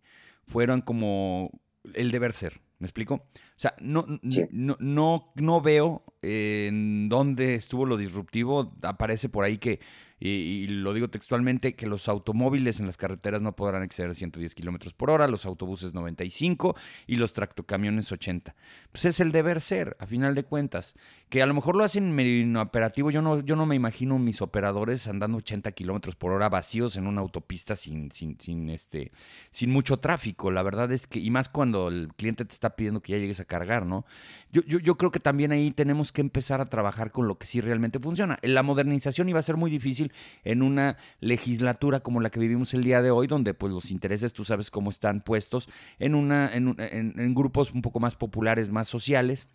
fueron 0.46 0.80
como 0.80 1.50
el 1.94 2.12
deber 2.12 2.32
ser. 2.32 2.60
¿Me 2.78 2.86
explico? 2.86 3.14
O 3.14 3.56
sea, 3.56 3.74
no, 3.80 4.04
no, 4.22 4.76
no, 4.78 5.32
no 5.34 5.60
veo 5.60 6.04
en 6.24 7.08
dónde 7.08 7.54
estuvo 7.54 7.86
lo 7.86 7.96
disruptivo. 7.96 8.72
Aparece 8.82 9.28
por 9.28 9.44
ahí 9.44 9.58
que 9.58 9.80
y, 10.26 10.66
lo 10.68 10.94
digo 10.94 11.08
textualmente, 11.08 11.74
que 11.74 11.86
los 11.86 12.08
automóviles 12.08 12.80
en 12.80 12.86
las 12.86 12.96
carreteras 12.96 13.42
no 13.42 13.54
podrán 13.56 13.82
exceder 13.82 14.14
110 14.14 14.54
kilómetros 14.54 14.94
por 14.94 15.10
hora, 15.10 15.28
los 15.28 15.44
autobuses 15.44 15.92
95 15.92 16.76
y 17.06 17.16
los 17.16 17.34
tractocamiones 17.34 18.10
80. 18.10 18.54
Pues 18.90 19.04
es 19.04 19.20
el 19.20 19.32
deber 19.32 19.60
ser, 19.60 19.98
a 20.00 20.06
final 20.06 20.34
de 20.34 20.44
cuentas. 20.44 20.94
Que 21.28 21.42
a 21.42 21.46
lo 21.46 21.52
mejor 21.52 21.76
lo 21.76 21.84
hacen 21.84 22.12
medio 22.12 22.40
inoperativo. 22.40 23.10
Yo 23.10 23.20
no, 23.20 23.40
yo 23.40 23.54
no 23.54 23.66
me 23.66 23.74
imagino 23.74 24.18
mis 24.18 24.40
operadores 24.40 25.08
andando 25.08 25.38
80 25.38 25.72
kilómetros 25.72 26.14
por 26.14 26.32
hora 26.32 26.48
vacíos 26.48 26.96
en 26.96 27.06
una 27.06 27.20
autopista 27.20 27.76
sin, 27.76 28.10
sin, 28.10 28.40
sin, 28.40 28.70
este, 28.70 29.12
sin 29.50 29.70
mucho 29.70 29.98
tráfico. 29.98 30.50
La 30.50 30.62
verdad 30.62 30.90
es 30.92 31.06
que, 31.06 31.18
y 31.18 31.30
más 31.30 31.50
cuando 31.50 31.88
el 31.88 32.08
cliente 32.16 32.46
te 32.46 32.54
está 32.54 32.76
pidiendo 32.76 33.02
que 33.02 33.12
ya 33.12 33.18
llegues 33.18 33.40
a 33.40 33.44
cargar, 33.44 33.84
¿no? 33.84 34.06
Yo, 34.50 34.62
yo, 34.62 34.78
yo 34.78 34.96
creo 34.96 35.10
que 35.10 35.20
también 35.20 35.52
ahí 35.52 35.70
tenemos 35.70 36.12
que 36.14 36.22
empezar 36.22 36.62
a 36.62 36.64
trabajar 36.64 37.10
con 37.10 37.28
lo 37.28 37.36
que 37.36 37.46
sí 37.46 37.60
realmente 37.60 37.98
funciona. 37.98 38.38
La 38.40 38.62
modernización 38.62 39.28
iba 39.28 39.40
a 39.40 39.42
ser 39.42 39.58
muy 39.58 39.70
difícil 39.70 40.12
en 40.44 40.62
una 40.62 40.96
legislatura 41.20 42.00
como 42.00 42.22
la 42.22 42.30
que 42.30 42.40
vivimos 42.40 42.72
el 42.72 42.82
día 42.82 43.02
de 43.02 43.10
hoy, 43.10 43.26
donde 43.26 43.52
pues 43.52 43.72
los 43.72 43.90
intereses, 43.90 44.32
tú 44.32 44.44
sabes 44.44 44.70
cómo 44.70 44.88
están 44.88 45.20
puestos 45.20 45.68
en, 45.98 46.14
una, 46.14 46.50
en 46.54 47.34
grupos 47.34 47.72
un 47.72 47.82
poco 47.82 48.00
más 48.00 48.14
populares, 48.14 48.70
más 48.70 48.88
sociales. 48.88 49.48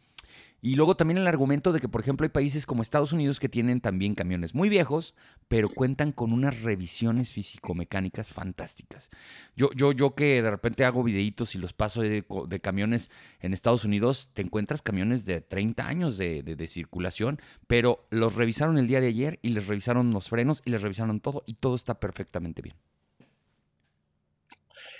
Y 0.61 0.75
luego 0.75 0.95
también 0.95 1.17
el 1.17 1.27
argumento 1.27 1.71
de 1.71 1.79
que, 1.79 1.87
por 1.87 2.01
ejemplo, 2.01 2.25
hay 2.25 2.29
países 2.29 2.65
como 2.65 2.81
Estados 2.81 3.13
Unidos 3.13 3.39
que 3.39 3.47
tienen 3.47 3.79
también 3.79 4.13
camiones 4.13 4.53
muy 4.53 4.67
viejos, 4.67 5.15
pero 5.47 5.69
cuentan 5.69 6.11
con 6.11 6.33
unas 6.33 6.61
revisiones 6.61 7.31
físico-mecánicas 7.31 8.31
fantásticas. 8.31 9.09
Yo, 9.55 9.69
yo, 9.73 9.93
yo 9.93 10.15
que 10.15 10.41
de 10.41 10.51
repente 10.51 10.83
hago 10.83 11.03
videitos 11.03 11.55
y 11.55 11.59
los 11.59 11.71
paso 11.71 12.01
de, 12.01 12.25
camiones 12.61 13.09
en 13.39 13.53
Estados 13.53 13.85
Unidos, 13.85 14.29
te 14.33 14.41
encuentras 14.41 14.81
camiones 14.81 15.25
de 15.25 15.39
30 15.39 15.87
años 15.87 16.17
de, 16.17 16.43
de, 16.43 16.67
circulación, 16.67 17.39
pero 17.67 18.05
los 18.09 18.35
revisaron 18.35 18.77
el 18.77 18.87
día 18.87 18.99
de 18.99 19.07
ayer 19.07 19.39
y 19.41 19.49
les 19.49 19.67
revisaron 19.67 20.11
los 20.11 20.29
frenos 20.29 20.61
y 20.65 20.71
les 20.71 20.81
revisaron 20.81 21.21
todo 21.21 21.43
y 21.45 21.53
todo 21.53 21.75
está 21.75 21.99
perfectamente 21.99 22.61
bien. 22.61 22.75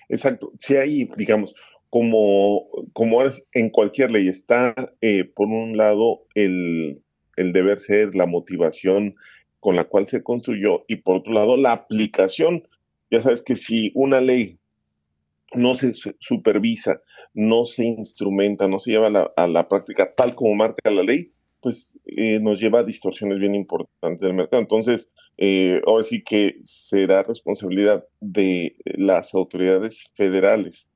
Exacto. 0.08 0.52
Si 0.58 0.76
hay, 0.76 1.10
digamos, 1.16 1.54
como, 1.90 2.68
como 2.94 3.22
en 3.54 3.70
cualquier 3.70 4.12
ley, 4.12 4.28
está 4.28 4.76
eh, 5.02 5.24
por 5.24 5.48
un 5.48 5.78
lado 5.78 6.22
el, 6.36 7.02
el 7.36 7.54
deber 7.54 7.80
ser, 7.80 8.16
la 8.16 8.26
motivación 8.26 9.16
con 9.60 9.76
la 9.76 9.86
cual 9.86 10.08
se 10.08 10.24
construyó 10.24 10.86
y 10.88 10.98
por 10.98 11.18
otro 11.18 11.34
lado 11.34 11.58
la 11.58 11.74
aplicación. 11.74 12.68
Ya 13.12 13.22
sabes 13.22 13.42
que 13.42 13.56
si 13.56 13.92
una 13.96 14.22
ley 14.22 14.60
no 15.56 15.74
se 15.74 15.94
supervisa, 16.20 17.02
no 17.34 17.66
se 17.66 17.86
instrumenta, 17.86 18.68
no 18.68 18.80
se 18.80 18.92
lleva 18.92 19.08
a 19.08 19.12
la, 19.12 19.32
a 19.36 19.48
la 19.48 19.68
práctica 19.68 20.14
tal 20.16 20.36
como 20.36 20.54
marca 20.56 20.92
la 20.92 21.04
ley, 21.04 21.32
pues 21.62 22.00
eh, 22.06 22.40
nos 22.40 22.60
lleva 22.60 22.80
a 22.80 22.84
distorsiones 22.84 23.40
bien 23.40 23.56
importantes 23.56 24.22
del 24.22 24.34
mercado. 24.34 24.62
Entonces, 24.62 25.10
eh, 25.38 25.82
ahora 25.88 26.04
sí 26.04 26.24
que 26.24 26.60
será 26.64 27.24
responsabilidad 27.24 28.06
de 28.20 28.76
las 28.86 29.34
autoridades 29.34 30.06
federales 30.16 30.90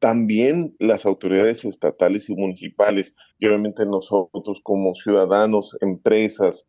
también 0.00 0.74
las 0.78 1.06
autoridades 1.06 1.64
estatales 1.64 2.28
y 2.30 2.34
municipales 2.34 3.14
y 3.38 3.46
obviamente 3.46 3.84
nosotros 3.84 4.60
como 4.62 4.94
ciudadanos, 4.94 5.76
empresas 5.82 6.66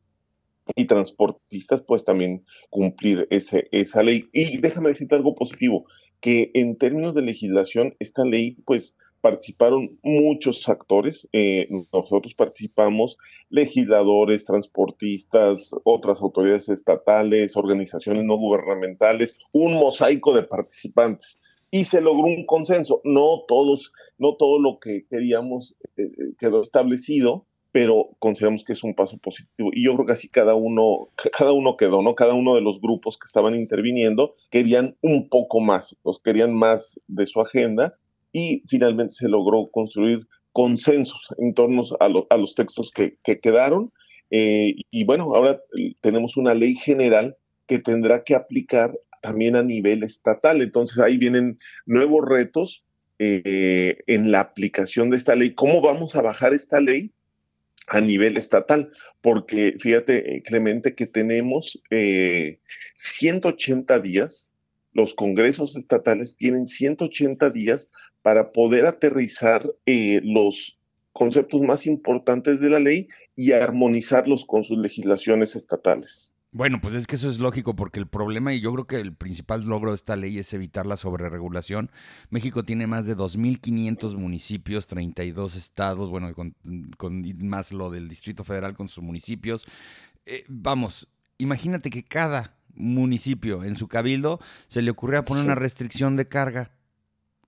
y 0.76 0.86
transportistas, 0.86 1.82
pues 1.82 2.04
también 2.06 2.46
cumplir 2.70 3.28
ese, 3.32 3.68
esa 3.72 4.04
ley. 4.04 4.30
Y 4.34 4.58
déjame 4.60 4.90
decirte 4.90 5.16
algo 5.16 5.34
positivo, 5.34 5.86
que 6.20 6.52
en 6.54 6.78
términos 6.78 7.16
de 7.16 7.24
legislación, 7.24 7.96
esta 8.00 8.26
ley 8.26 8.58
pues 8.66 8.96
participaron 9.22 9.98
muchos 10.04 10.68
actores, 10.68 11.28
eh, 11.32 11.68
nosotros 11.94 12.34
participamos, 12.36 13.18
legisladores, 13.50 14.46
transportistas, 14.46 15.74
otras 15.84 16.22
autoridades 16.22 16.70
estatales, 16.70 17.56
organizaciones 17.56 18.24
no 18.24 18.36
gubernamentales, 18.36 19.38
un 19.52 19.76
mosaico 19.76 20.34
de 20.34 20.44
participantes 20.44 21.40
y 21.72 21.86
se 21.86 22.02
logró 22.02 22.26
un 22.26 22.46
consenso. 22.46 23.02
No 23.06 23.44
todos, 23.48 23.94
no 24.20 24.36
todo 24.36 24.60
lo 24.60 24.80
que 24.80 25.06
queríamos 25.10 25.76
eh, 25.98 26.04
eh, 26.04 26.34
quedó 26.38 26.62
establecido, 26.62 27.46
pero 27.72 28.10
consideramos 28.20 28.66
que 28.66 28.74
es 28.74 28.84
un 28.84 28.94
paso 28.94 29.18
positivo. 29.18 29.70
Y 29.74 29.86
yo 29.86 29.94
creo 29.96 30.06
que 30.06 30.12
así 30.12 30.28
cada 30.28 30.54
uno, 30.54 31.08
cada 31.38 31.54
uno 31.54 31.78
quedó, 31.78 32.02
¿no? 32.02 32.14
Cada 32.16 32.34
uno 32.34 32.54
de 32.54 32.62
los 32.62 32.82
grupos 32.82 33.18
que 33.18 33.26
estaban 33.26 33.56
interviniendo 33.56 34.36
querían 34.50 34.98
un 35.02 35.30
poco 35.30 35.62
más, 35.62 35.96
los 36.04 36.20
querían 36.20 36.54
más 36.54 37.00
de 37.08 37.26
su 37.26 37.40
agenda 37.40 37.96
y 38.34 38.64
finalmente 38.68 39.16
se 39.16 39.30
logró 39.30 39.68
construir 39.72 40.28
consensos 40.52 41.34
en 41.38 41.54
torno 41.54 41.84
a, 42.00 42.38
los 42.38 42.56
textos 42.56 42.92
que, 42.92 43.18
quedaron. 43.24 43.94
Eh, 44.30 44.76
y 44.92 45.06
bueno, 45.06 45.34
ahora 45.34 45.62
tenemos 46.02 46.36
una 46.36 46.54
ley 46.54 46.76
general 46.76 47.38
que 47.68 47.80
tendrá 47.80 48.24
que 48.24 48.36
aplicar 48.36 48.94
también 49.22 49.56
a 49.56 49.64
nivel 49.64 50.04
estatal. 50.04 50.62
Entonces 50.62 51.00
ahí 51.00 51.18
vienen 51.18 51.60
nuevos 51.86 52.28
retos 52.28 52.84
eh, 53.20 54.00
en 54.08 54.32
la 54.32 54.40
aplicación 54.40 55.12
de 55.12 55.18
esta 55.18 55.36
ley. 55.36 55.54
¿Cómo 55.54 55.80
vamos 55.82 56.16
a 56.16 56.22
bajar 56.22 56.54
esta 56.54 56.82
ley 56.82 57.12
a 57.88 58.02
nivel 58.02 58.36
estatal? 58.36 58.92
Porque 59.22 59.76
fíjate, 59.80 60.38
eh, 60.38 60.44
Clemente, 60.44 60.96
que 60.96 61.06
tenemos 61.06 61.82
180 62.96 63.96
eh, 63.96 64.02
días, 64.02 64.54
los 64.94 65.14
congresos 65.14 65.76
estatales 65.76 66.36
tienen 66.36 66.66
180 66.66 67.50
días 67.52 67.92
para 68.24 68.50
poder 68.50 68.86
aterrizar 68.86 69.66
los 69.86 70.80
conceptos 71.14 71.62
más 71.62 71.86
importantes 71.86 72.60
de 72.60 72.70
la 72.70 72.80
ley 72.80 73.08
y 73.36 73.52
armonizarlos 73.52 74.46
con 74.46 74.64
sus 74.64 74.78
legislaciones 74.78 75.56
estatales. 75.56 76.34
Bueno, 76.54 76.82
pues 76.82 76.96
es 76.96 77.08
que 77.08 77.16
eso 77.16 77.30
es 77.30 77.40
lógico 77.40 77.78
porque 77.78 78.00
el 78.00 78.08
problema 78.08 78.54
y 78.54 78.60
yo 78.60 78.74
creo 78.74 78.86
que 78.86 78.98
el 78.98 79.14
principal 79.14 79.64
logro 79.64 79.92
de 79.92 79.96
esta 79.96 80.18
ley 80.18 80.38
es 80.38 80.54
evitar 80.54 80.86
la 80.86 80.98
sobreregulación. 80.98 81.90
México 82.30 82.64
tiene 82.64 82.88
más 82.88 83.06
de 83.06 83.16
2.500 83.16 84.18
municipios, 84.18 84.86
32 84.86 85.56
estados, 85.56 86.10
bueno, 86.10 86.34
con, 86.36 86.56
más 87.42 87.72
lo 87.72 87.90
del 87.90 88.10
Distrito 88.10 88.44
Federal 88.44 88.74
con 88.74 88.90
sus 88.90 89.02
municipios. 89.02 89.66
Eh, 90.26 90.44
vamos, 90.50 91.08
imagínate 91.38 91.90
que 91.90 92.04
cada 92.04 92.58
municipio 92.74 93.64
en 93.64 93.76
su 93.76 93.88
cabildo 93.88 94.42
se 94.68 94.82
le 94.82 94.92
ocurriera 94.92 95.24
poner 95.24 95.46
una 95.46 95.56
restricción 95.56 96.18
de 96.18 96.28
carga 96.28 96.72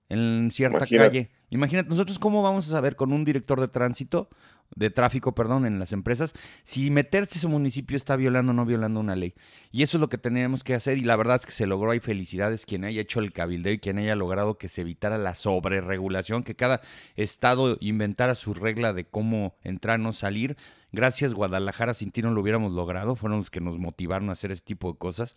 en 0.08 0.50
cierta 0.50 0.86
calle. 0.86 1.30
Imagínate, 1.54 1.88
nosotros 1.88 2.18
cómo 2.18 2.42
vamos 2.42 2.66
a 2.66 2.70
saber 2.72 2.96
con 2.96 3.12
un 3.12 3.24
director 3.24 3.60
de 3.60 3.68
tránsito 3.68 4.28
de 4.74 4.90
tráfico, 4.90 5.36
perdón, 5.36 5.66
en 5.66 5.78
las 5.78 5.92
empresas, 5.92 6.34
si 6.64 6.90
meterse 6.90 7.38
ese 7.38 7.46
municipio 7.46 7.96
está 7.96 8.16
violando 8.16 8.50
o 8.50 8.54
no 8.54 8.66
violando 8.66 8.98
una 8.98 9.14
ley. 9.14 9.34
Y 9.70 9.84
eso 9.84 9.96
es 9.96 10.00
lo 10.00 10.08
que 10.08 10.18
tenemos 10.18 10.64
que 10.64 10.74
hacer 10.74 10.98
y 10.98 11.02
la 11.02 11.14
verdad 11.14 11.36
es 11.36 11.46
que 11.46 11.52
se 11.52 11.68
logró. 11.68 11.92
Hay 11.92 12.00
felicidades 12.00 12.66
quien 12.66 12.84
haya 12.84 13.00
hecho 13.00 13.20
el 13.20 13.32
cabildeo 13.32 13.74
y 13.74 13.78
quien 13.78 13.98
haya 13.98 14.16
logrado 14.16 14.58
que 14.58 14.68
se 14.68 14.80
evitara 14.80 15.16
la 15.16 15.36
sobreregulación, 15.36 16.42
que 16.42 16.56
cada 16.56 16.80
estado 17.14 17.76
inventara 17.80 18.34
su 18.34 18.52
regla 18.52 18.92
de 18.92 19.04
cómo 19.04 19.54
entrar, 19.62 20.00
no 20.00 20.12
salir. 20.12 20.56
Gracias 20.90 21.34
Guadalajara, 21.34 21.94
sin 21.94 22.10
ti 22.10 22.22
no 22.22 22.30
lo 22.32 22.40
hubiéramos 22.40 22.72
logrado, 22.72 23.16
fueron 23.16 23.38
los 23.38 23.50
que 23.50 23.60
nos 23.60 23.78
motivaron 23.78 24.30
a 24.30 24.32
hacer 24.32 24.50
este 24.50 24.66
tipo 24.66 24.92
de 24.92 24.98
cosas. 24.98 25.34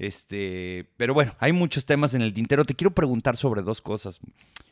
Este, 0.00 0.88
pero 0.96 1.12
bueno, 1.12 1.36
hay 1.40 1.52
muchos 1.52 1.84
temas 1.84 2.14
en 2.14 2.22
el 2.22 2.32
tintero. 2.32 2.64
Te 2.64 2.74
quiero 2.74 2.94
preguntar 2.94 3.36
sobre 3.36 3.60
dos 3.60 3.82
cosas. 3.82 4.18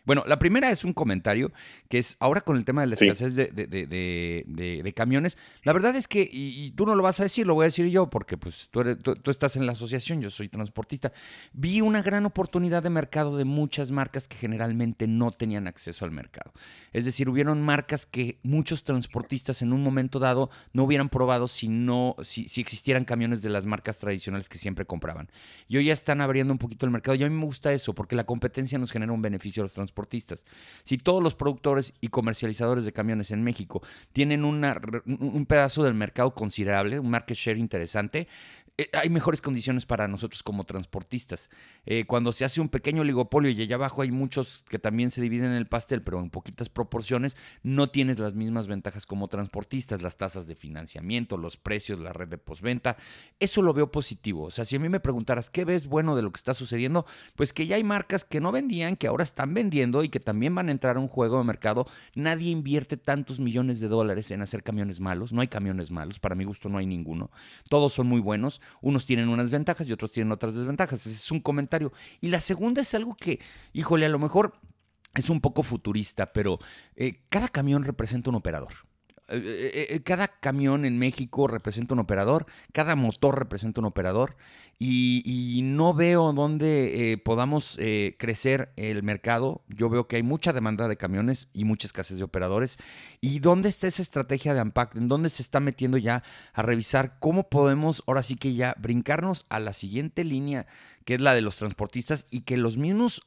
Bueno, 0.06 0.24
la 0.26 0.38
primera 0.38 0.70
es 0.70 0.86
un 0.86 0.94
comentario 0.94 1.52
que 1.90 1.98
es 1.98 2.16
ahora 2.18 2.40
con 2.40 2.56
el 2.56 2.64
tema 2.64 2.80
de 2.80 2.86
la 2.86 2.94
escasez 2.94 3.34
de, 3.34 4.92
camiones. 4.96 5.36
La 5.64 5.74
verdad 5.74 5.94
es 5.96 6.08
que, 6.08 6.26
y, 6.32 6.70
tú 6.70 6.86
no 6.86 6.94
lo 6.94 7.02
vas 7.02 7.20
a 7.20 7.24
decir, 7.24 7.46
lo 7.46 7.52
voy 7.52 7.64
a 7.64 7.66
decir 7.66 7.88
yo, 7.90 8.08
porque 8.08 8.38
pues 8.38 8.70
tú, 8.70 8.82
tú, 8.96 9.30
estás 9.30 9.56
en 9.56 9.66
la 9.66 9.72
asociación, 9.72 10.22
yo 10.22 10.30
soy 10.30 10.48
transportista. 10.48 11.12
Vi 11.52 11.82
una 11.82 12.00
gran 12.00 12.24
oportunidad 12.24 12.82
de 12.82 12.88
mercado 12.88 13.36
de 13.36 13.44
muchas 13.44 13.90
marcas 13.90 14.28
que 14.28 14.38
generalmente 14.38 15.06
no 15.06 15.30
tenían 15.30 15.66
acceso 15.66 16.06
al 16.06 16.10
mercado. 16.10 16.54
Es 16.94 17.04
decir, 17.04 17.28
hubieron 17.28 17.60
marcas 17.60 18.06
que 18.06 18.38
muchos 18.42 18.84
transportistas 18.84 19.60
en 19.60 19.74
un 19.74 19.82
momento 19.82 20.20
dado 20.20 20.48
no 20.72 20.84
hubieran 20.84 21.10
probado 21.10 21.48
si 21.48 21.68
no, 21.68 22.16
si, 22.22 22.48
si 22.48 22.62
existieran 22.62 23.04
camiones 23.04 23.42
de 23.42 23.50
las 23.50 23.66
marcas 23.66 23.98
tradicionales 23.98 24.48
que 24.48 24.56
siempre 24.56 24.86
compraban. 24.86 25.17
Y 25.68 25.76
hoy 25.76 25.86
ya 25.86 25.92
están 25.92 26.20
abriendo 26.20 26.52
un 26.52 26.58
poquito 26.58 26.86
el 26.86 26.92
mercado. 26.92 27.16
Y 27.16 27.24
a 27.24 27.28
mí 27.28 27.34
me 27.34 27.44
gusta 27.44 27.72
eso, 27.72 27.94
porque 27.94 28.14
la 28.14 28.24
competencia 28.24 28.78
nos 28.78 28.92
genera 28.92 29.12
un 29.12 29.22
beneficio 29.22 29.62
a 29.62 29.64
los 29.64 29.72
transportistas 29.72 30.28
si 30.84 30.98
todos 30.98 31.22
los 31.22 31.34
productores 31.34 31.94
y 32.00 32.08
comercializadores 32.08 32.84
de 32.84 32.92
camiones 32.92 33.30
en 33.30 33.42
México 33.42 33.82
tienen 34.12 34.44
un 34.44 35.46
pedazo 35.46 35.82
del 35.82 35.94
mercado 35.94 36.34
considerable, 36.34 36.98
un 36.98 37.10
market 37.10 37.36
share 37.36 37.58
interesante, 37.58 38.28
hay 38.92 39.10
mejores 39.10 39.42
condiciones 39.42 39.86
para 39.86 40.06
nosotros 40.06 40.44
como 40.44 40.64
transportistas. 40.64 41.50
Eh, 41.84 42.04
cuando 42.06 42.30
se 42.32 42.44
hace 42.44 42.60
un 42.60 42.68
pequeño 42.68 43.02
oligopolio 43.02 43.50
y 43.50 43.60
allá 43.60 43.74
abajo 43.74 44.02
hay 44.02 44.12
muchos 44.12 44.64
que 44.68 44.78
también 44.78 45.10
se 45.10 45.20
dividen 45.20 45.50
en 45.50 45.56
el 45.56 45.66
pastel, 45.66 46.02
pero 46.02 46.20
en 46.20 46.30
poquitas 46.30 46.68
proporciones, 46.68 47.36
no 47.64 47.88
tienes 47.88 48.20
las 48.20 48.34
mismas 48.34 48.68
ventajas 48.68 49.04
como 49.04 49.26
transportistas, 49.26 50.00
las 50.00 50.16
tasas 50.16 50.46
de 50.46 50.54
financiamiento, 50.54 51.36
los 51.36 51.56
precios, 51.56 51.98
la 51.98 52.12
red 52.12 52.28
de 52.28 52.38
postventa. 52.38 52.96
Eso 53.40 53.62
lo 53.62 53.74
veo 53.74 53.90
positivo. 53.90 54.44
O 54.44 54.50
sea, 54.52 54.64
si 54.64 54.76
a 54.76 54.78
mí 54.78 54.88
me 54.88 55.00
preguntaras 55.00 55.50
qué 55.50 55.64
ves 55.64 55.88
bueno 55.88 56.14
de 56.14 56.22
lo 56.22 56.30
que 56.30 56.38
está 56.38 56.54
sucediendo, 56.54 57.04
pues 57.34 57.52
que 57.52 57.66
ya 57.66 57.76
hay 57.76 57.84
marcas 57.84 58.24
que 58.24 58.40
no 58.40 58.52
vendían, 58.52 58.94
que 58.94 59.08
ahora 59.08 59.24
están 59.24 59.54
vendiendo 59.54 60.04
y 60.04 60.08
que 60.08 60.20
también 60.20 60.54
van 60.54 60.68
a 60.68 60.72
entrar 60.72 60.98
a 60.98 61.00
un 61.00 61.08
juego 61.08 61.38
de 61.38 61.44
mercado. 61.44 61.86
Nadie 62.14 62.50
invierte 62.50 62.96
tantos 62.96 63.40
millones 63.40 63.80
de 63.80 63.88
dólares 63.88 64.30
en 64.30 64.40
hacer 64.40 64.62
camiones 64.62 65.00
malos. 65.00 65.32
No 65.32 65.40
hay 65.40 65.48
camiones 65.48 65.90
malos, 65.90 66.20
para 66.20 66.36
mi 66.36 66.44
gusto 66.44 66.68
no 66.68 66.78
hay 66.78 66.86
ninguno. 66.86 67.32
Todos 67.68 67.92
son 67.92 68.06
muy 68.06 68.20
buenos 68.20 68.60
unos 68.80 69.06
tienen 69.06 69.28
unas 69.28 69.50
ventajas 69.50 69.86
y 69.86 69.92
otros 69.92 70.12
tienen 70.12 70.32
otras 70.32 70.54
desventajas. 70.54 71.06
Ese 71.06 71.10
es 71.16 71.30
un 71.30 71.40
comentario. 71.40 71.92
Y 72.20 72.28
la 72.28 72.40
segunda 72.40 72.82
es 72.82 72.94
algo 72.94 73.14
que, 73.14 73.40
híjole, 73.72 74.06
a 74.06 74.10
lo 74.10 74.18
mejor 74.18 74.54
es 75.14 75.30
un 75.30 75.40
poco 75.40 75.62
futurista, 75.62 76.32
pero 76.32 76.58
eh, 76.96 77.22
cada 77.28 77.48
camión 77.48 77.84
representa 77.84 78.30
un 78.30 78.36
operador. 78.36 78.72
Eh, 79.30 79.88
eh, 79.90 80.00
cada 80.00 80.28
camión 80.28 80.86
en 80.86 80.98
México 80.98 81.48
representa 81.48 81.92
un 81.92 82.00
operador, 82.00 82.46
cada 82.72 82.96
motor 82.96 83.38
representa 83.38 83.80
un 83.80 83.84
operador 83.84 84.36
y, 84.78 85.60
no 85.64 85.92
veo 85.92 86.32
dónde 86.32 87.12
eh, 87.12 87.18
podamos 87.18 87.78
crecer 88.16 88.72
el 88.76 89.02
mercado. 89.02 89.62
Yo 89.68 89.90
veo 89.90 90.06
que 90.08 90.16
hay 90.16 90.22
mucha 90.22 90.52
demanda 90.52 90.88
de 90.88 90.96
camiones 90.96 91.48
y 91.52 91.64
mucha 91.64 91.86
escasez 91.86 92.18
de 92.18 92.24
operadores. 92.24 92.78
¿Y 93.20 93.40
dónde 93.40 93.68
está 93.68 93.86
esa 93.86 94.02
estrategia 94.02 94.54
de 94.54 94.60
AMPAC? 94.60 94.96
¿En 94.96 95.08
dónde 95.08 95.30
se 95.30 95.42
está 95.42 95.60
metiendo 95.60 95.98
ya 95.98 96.22
a 96.52 96.62
revisar 96.62 97.18
cómo 97.18 97.48
podemos 97.48 98.02
ahora 98.06 98.22
sí 98.22 98.36
que 98.36 98.54
ya 98.54 98.74
brincarnos 98.78 99.46
a 99.48 99.60
la 99.60 99.72
siguiente 99.72 100.24
línea, 100.24 100.66
que 101.04 101.14
es 101.14 101.20
la 101.20 101.34
de 101.34 101.42
los 101.42 101.56
transportistas 101.56 102.26
y 102.30 102.40
que 102.40 102.56
los 102.56 102.78
mismos... 102.78 103.22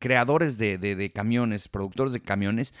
Creadores 0.00 0.56
de, 0.56 1.12
camiones, 1.14 1.68
productores 1.68 2.14
de 2.14 2.22
camiones, 2.22 2.72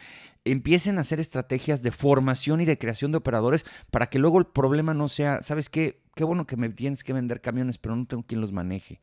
empiecen 0.52 0.98
a 0.98 1.02
hacer 1.02 1.20
estrategias 1.20 1.82
de 1.82 1.92
formación 1.92 2.60
y 2.60 2.64
de 2.64 2.78
creación 2.78 3.12
de 3.12 3.18
operadores 3.18 3.64
para 3.90 4.06
que 4.06 4.18
luego 4.18 4.38
el 4.38 4.46
problema 4.46 4.94
no 4.94 5.08
sea, 5.08 5.42
¿sabes 5.42 5.68
qué? 5.68 6.00
Qué 6.14 6.24
bueno 6.24 6.46
que 6.46 6.56
me 6.56 6.70
tienes 6.70 7.04
que 7.04 7.12
vender 7.12 7.40
camiones, 7.40 7.78
pero 7.78 7.96
no 7.96 8.06
tengo 8.06 8.24
quien 8.24 8.40
los 8.40 8.52
maneje. 8.52 9.00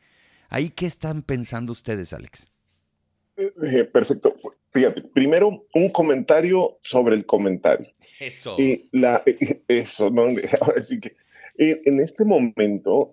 ¿Ahí 0.49 0.69
qué 0.69 0.85
están 0.85 1.23
pensando 1.23 1.71
ustedes, 1.71 2.13
Alex? 2.13 2.47
Eh, 3.37 3.53
eh, 3.63 3.83
perfecto. 3.83 4.35
Fíjate, 4.71 5.01
primero 5.01 5.65
un 5.73 5.89
comentario 5.89 6.77
sobre 6.81 7.15
el 7.15 7.25
comentario. 7.25 7.87
Eso. 8.19 8.57
la, 8.91 9.23
eso, 9.67 10.09
¿no? 10.09 10.23
Ahora 10.61 10.81
sí 10.81 10.99
que 10.99 11.15
en 11.59 11.99
este 11.99 12.23
momento 12.23 13.09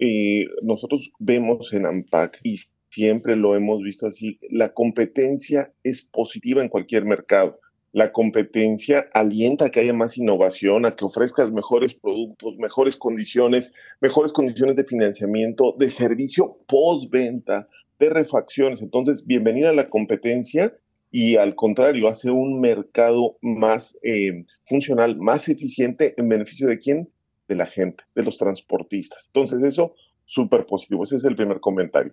nosotros 0.62 1.10
vemos 1.18 1.72
en 1.72 1.86
AMPAC 1.86 2.40
y 2.42 2.58
siempre 2.90 3.36
lo 3.36 3.56
hemos 3.56 3.82
visto 3.82 4.06
así, 4.06 4.38
la 4.50 4.72
competencia 4.72 5.72
es 5.82 6.02
positiva 6.02 6.62
en 6.62 6.68
cualquier 6.68 7.04
mercado. 7.04 7.58
La 7.94 8.10
competencia 8.10 9.08
alienta 9.12 9.66
a 9.66 9.70
que 9.70 9.78
haya 9.78 9.92
más 9.92 10.18
innovación, 10.18 10.84
a 10.84 10.96
que 10.96 11.04
ofrezcas 11.04 11.52
mejores 11.52 11.94
productos, 11.94 12.58
mejores 12.58 12.96
condiciones, 12.96 13.72
mejores 14.00 14.32
condiciones 14.32 14.74
de 14.74 14.82
financiamiento, 14.82 15.76
de 15.78 15.88
servicio 15.90 16.58
postventa, 16.66 17.68
de 18.00 18.10
refacciones. 18.10 18.82
Entonces, 18.82 19.24
bienvenida 19.24 19.70
a 19.70 19.74
la 19.74 19.88
competencia 19.88 20.76
y 21.12 21.36
al 21.36 21.54
contrario, 21.54 22.08
hace 22.08 22.32
un 22.32 22.60
mercado 22.60 23.38
más 23.40 23.96
eh, 24.02 24.44
funcional, 24.64 25.16
más 25.16 25.48
eficiente 25.48 26.14
en 26.16 26.28
beneficio 26.28 26.66
de 26.66 26.80
quién? 26.80 27.08
De 27.46 27.54
la 27.54 27.66
gente, 27.66 28.02
de 28.16 28.24
los 28.24 28.38
transportistas. 28.38 29.26
Entonces, 29.26 29.62
eso 29.62 29.94
súper 30.26 30.66
positivo. 30.66 31.04
Ese 31.04 31.18
es 31.18 31.24
el 31.24 31.36
primer 31.36 31.60
comentario. 31.60 32.12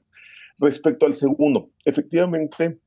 Respecto 0.60 1.08
al 1.08 1.15
segundo, 1.15 1.72
efectivamente, 1.86 2.78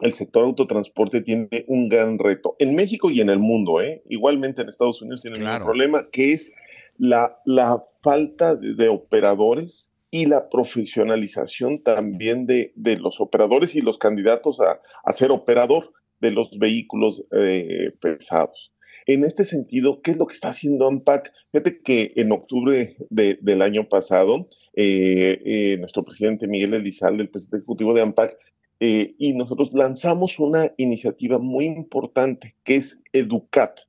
el 0.00 0.12
sector 0.12 0.44
autotransporte 0.44 1.20
tiene 1.20 1.64
un 1.68 1.88
gran 1.88 2.18
reto 2.18 2.56
en 2.58 2.74
México 2.74 3.10
y 3.10 3.20
en 3.20 3.30
el 3.30 3.38
mundo, 3.38 3.80
¿eh? 3.80 4.02
igualmente 4.08 4.62
en 4.62 4.68
Estados 4.68 5.00
Unidos 5.02 5.22
tienen 5.22 5.46
un 5.46 5.58
problema 5.58 6.08
que 6.10 6.32
es 6.32 6.52
la, 6.98 7.38
la 7.44 7.80
falta 8.02 8.56
de, 8.56 8.88
operadores 8.88 9.92
y 10.10 10.26
la 10.26 10.48
profesionalización 10.48 11.82
también 11.82 12.46
de, 12.46 12.72
de, 12.76 12.96
los 12.96 13.20
operadores 13.20 13.74
y 13.74 13.80
los 13.80 13.98
candidatos 13.98 14.60
a, 14.60 14.80
a 15.04 15.12
ser 15.12 15.30
operador 15.30 15.92
de 16.20 16.30
los 16.30 16.58
vehículos 16.58 17.24
eh, 17.32 17.92
pesados. 18.00 18.72
En 19.06 19.22
este 19.22 19.44
sentido, 19.44 20.00
¿qué 20.00 20.12
es 20.12 20.16
lo 20.16 20.26
que 20.26 20.34
está 20.34 20.48
haciendo 20.48 20.86
AMPAC? 20.86 21.32
Fíjate 21.52 21.82
que 21.82 22.12
en 22.16 22.32
octubre 22.32 22.96
del 23.10 23.62
año 23.62 23.88
pasado, 23.88 24.48
eh, 24.74 25.38
eh, 25.44 25.76
nuestro 25.78 26.04
presidente 26.04 26.48
Miguel 26.48 26.72
Elizalde, 26.72 27.22
el 27.22 27.28
presidente 27.28 27.58
ejecutivo 27.58 27.92
de 27.92 28.00
AMPAC, 28.00 28.36
eh, 28.86 29.14
y 29.16 29.32
nosotros 29.32 29.72
lanzamos 29.72 30.38
una 30.38 30.70
iniciativa 30.76 31.38
muy 31.38 31.64
importante 31.64 32.54
que 32.64 32.76
es 32.76 33.00
Educat. 33.14 33.80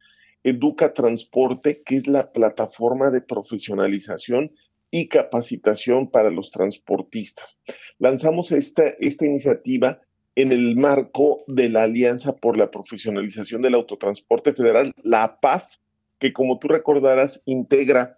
Educa 0.41 0.93
Transporte, 0.93 1.83
que 1.83 1.97
es 1.97 2.07
la 2.07 2.31
plataforma 2.31 3.11
de 3.11 3.19
profesionalización 3.19 4.53
y 4.91 5.09
capacitación 5.09 6.09
para 6.09 6.29
los 6.29 6.49
transportistas. 6.49 7.59
Lanzamos 7.99 8.53
esta, 8.53 8.87
esta 8.99 9.25
iniciativa 9.25 9.99
en 10.35 10.53
el 10.53 10.77
marco 10.77 11.43
de 11.47 11.67
la 11.67 11.83
Alianza 11.83 12.37
por 12.37 12.55
la 12.55 12.71
Profesionalización 12.71 13.61
del 13.61 13.75
Autotransporte 13.75 14.53
Federal, 14.53 14.93
la 15.03 15.25
APAF, 15.25 15.75
que 16.19 16.31
como 16.31 16.57
tú 16.57 16.69
recordarás 16.69 17.41
integra 17.43 18.17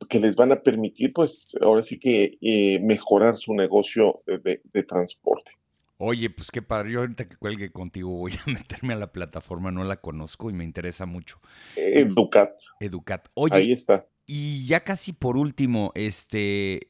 que 0.09 0.19
les 0.19 0.35
van 0.35 0.51
a 0.51 0.61
permitir, 0.61 1.13
pues, 1.13 1.47
ahora 1.61 1.83
sí 1.83 1.99
que 1.99 2.37
eh, 2.41 2.79
mejorar 2.81 3.37
su 3.37 3.53
negocio 3.53 4.23
de, 4.25 4.83
transporte. 4.83 5.53
Oye, 5.97 6.29
pues 6.31 6.49
qué 6.51 6.61
padre. 6.61 6.91
Yo 6.91 7.01
ahorita 7.01 7.29
que 7.29 7.37
cuelgue 7.37 7.71
contigo 7.71 8.09
voy 8.09 8.33
a 8.33 8.43
meterme 8.51 8.93
a 8.93 8.97
la 8.97 9.13
plataforma, 9.13 9.71
no 9.71 9.85
la 9.85 10.01
conozco 10.01 10.49
y 10.49 10.53
me 10.53 10.65
interesa 10.65 11.05
mucho. 11.05 11.39
Educat. 11.77 12.59
Educat. 12.81 13.29
Oye. 13.35 13.55
Ahí 13.55 13.71
está. 13.71 14.07
Y 14.25 14.65
ya 14.65 14.83
casi 14.83 15.13
por 15.13 15.37
último, 15.37 15.91
este, 15.93 16.89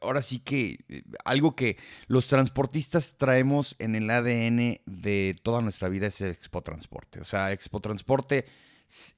ahora 0.00 0.22
sí 0.22 0.38
que 0.38 0.78
eh, 0.88 1.02
algo 1.24 1.54
que 1.54 1.76
los 2.06 2.28
transportistas 2.28 3.16
traemos 3.16 3.76
en 3.78 3.94
el 3.94 4.10
ADN 4.10 4.80
de 4.86 5.36
toda 5.42 5.60
nuestra 5.62 5.88
vida 5.88 6.06
es 6.06 6.20
el 6.20 6.30
Expo 6.30 6.62
Transporte. 6.62 7.20
O 7.20 7.24
sea, 7.24 7.52
Expo 7.52 7.80
Transporte 7.80 8.46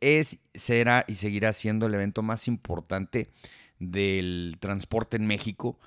es, 0.01 0.39
será 0.55 1.05
y 1.07 1.15
seguirá 1.15 1.53
siendo 1.53 1.87
el 1.87 1.95
evento 1.95 2.23
más 2.23 2.49
importante 2.49 3.33
del 3.79 4.57
transporte 4.61 5.17
en 5.17 5.27
México 5.27 5.79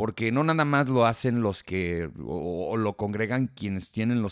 porque 0.00 0.32
no 0.32 0.44
nada 0.44 0.64
más 0.64 0.88
lo 0.88 1.04
hacen 1.04 1.42
los 1.42 1.62
que, 1.62 2.10
o, 2.24 2.76
lo 2.78 2.96
congregan 2.96 3.48
quienes 3.48 3.90
tienen 3.90 4.24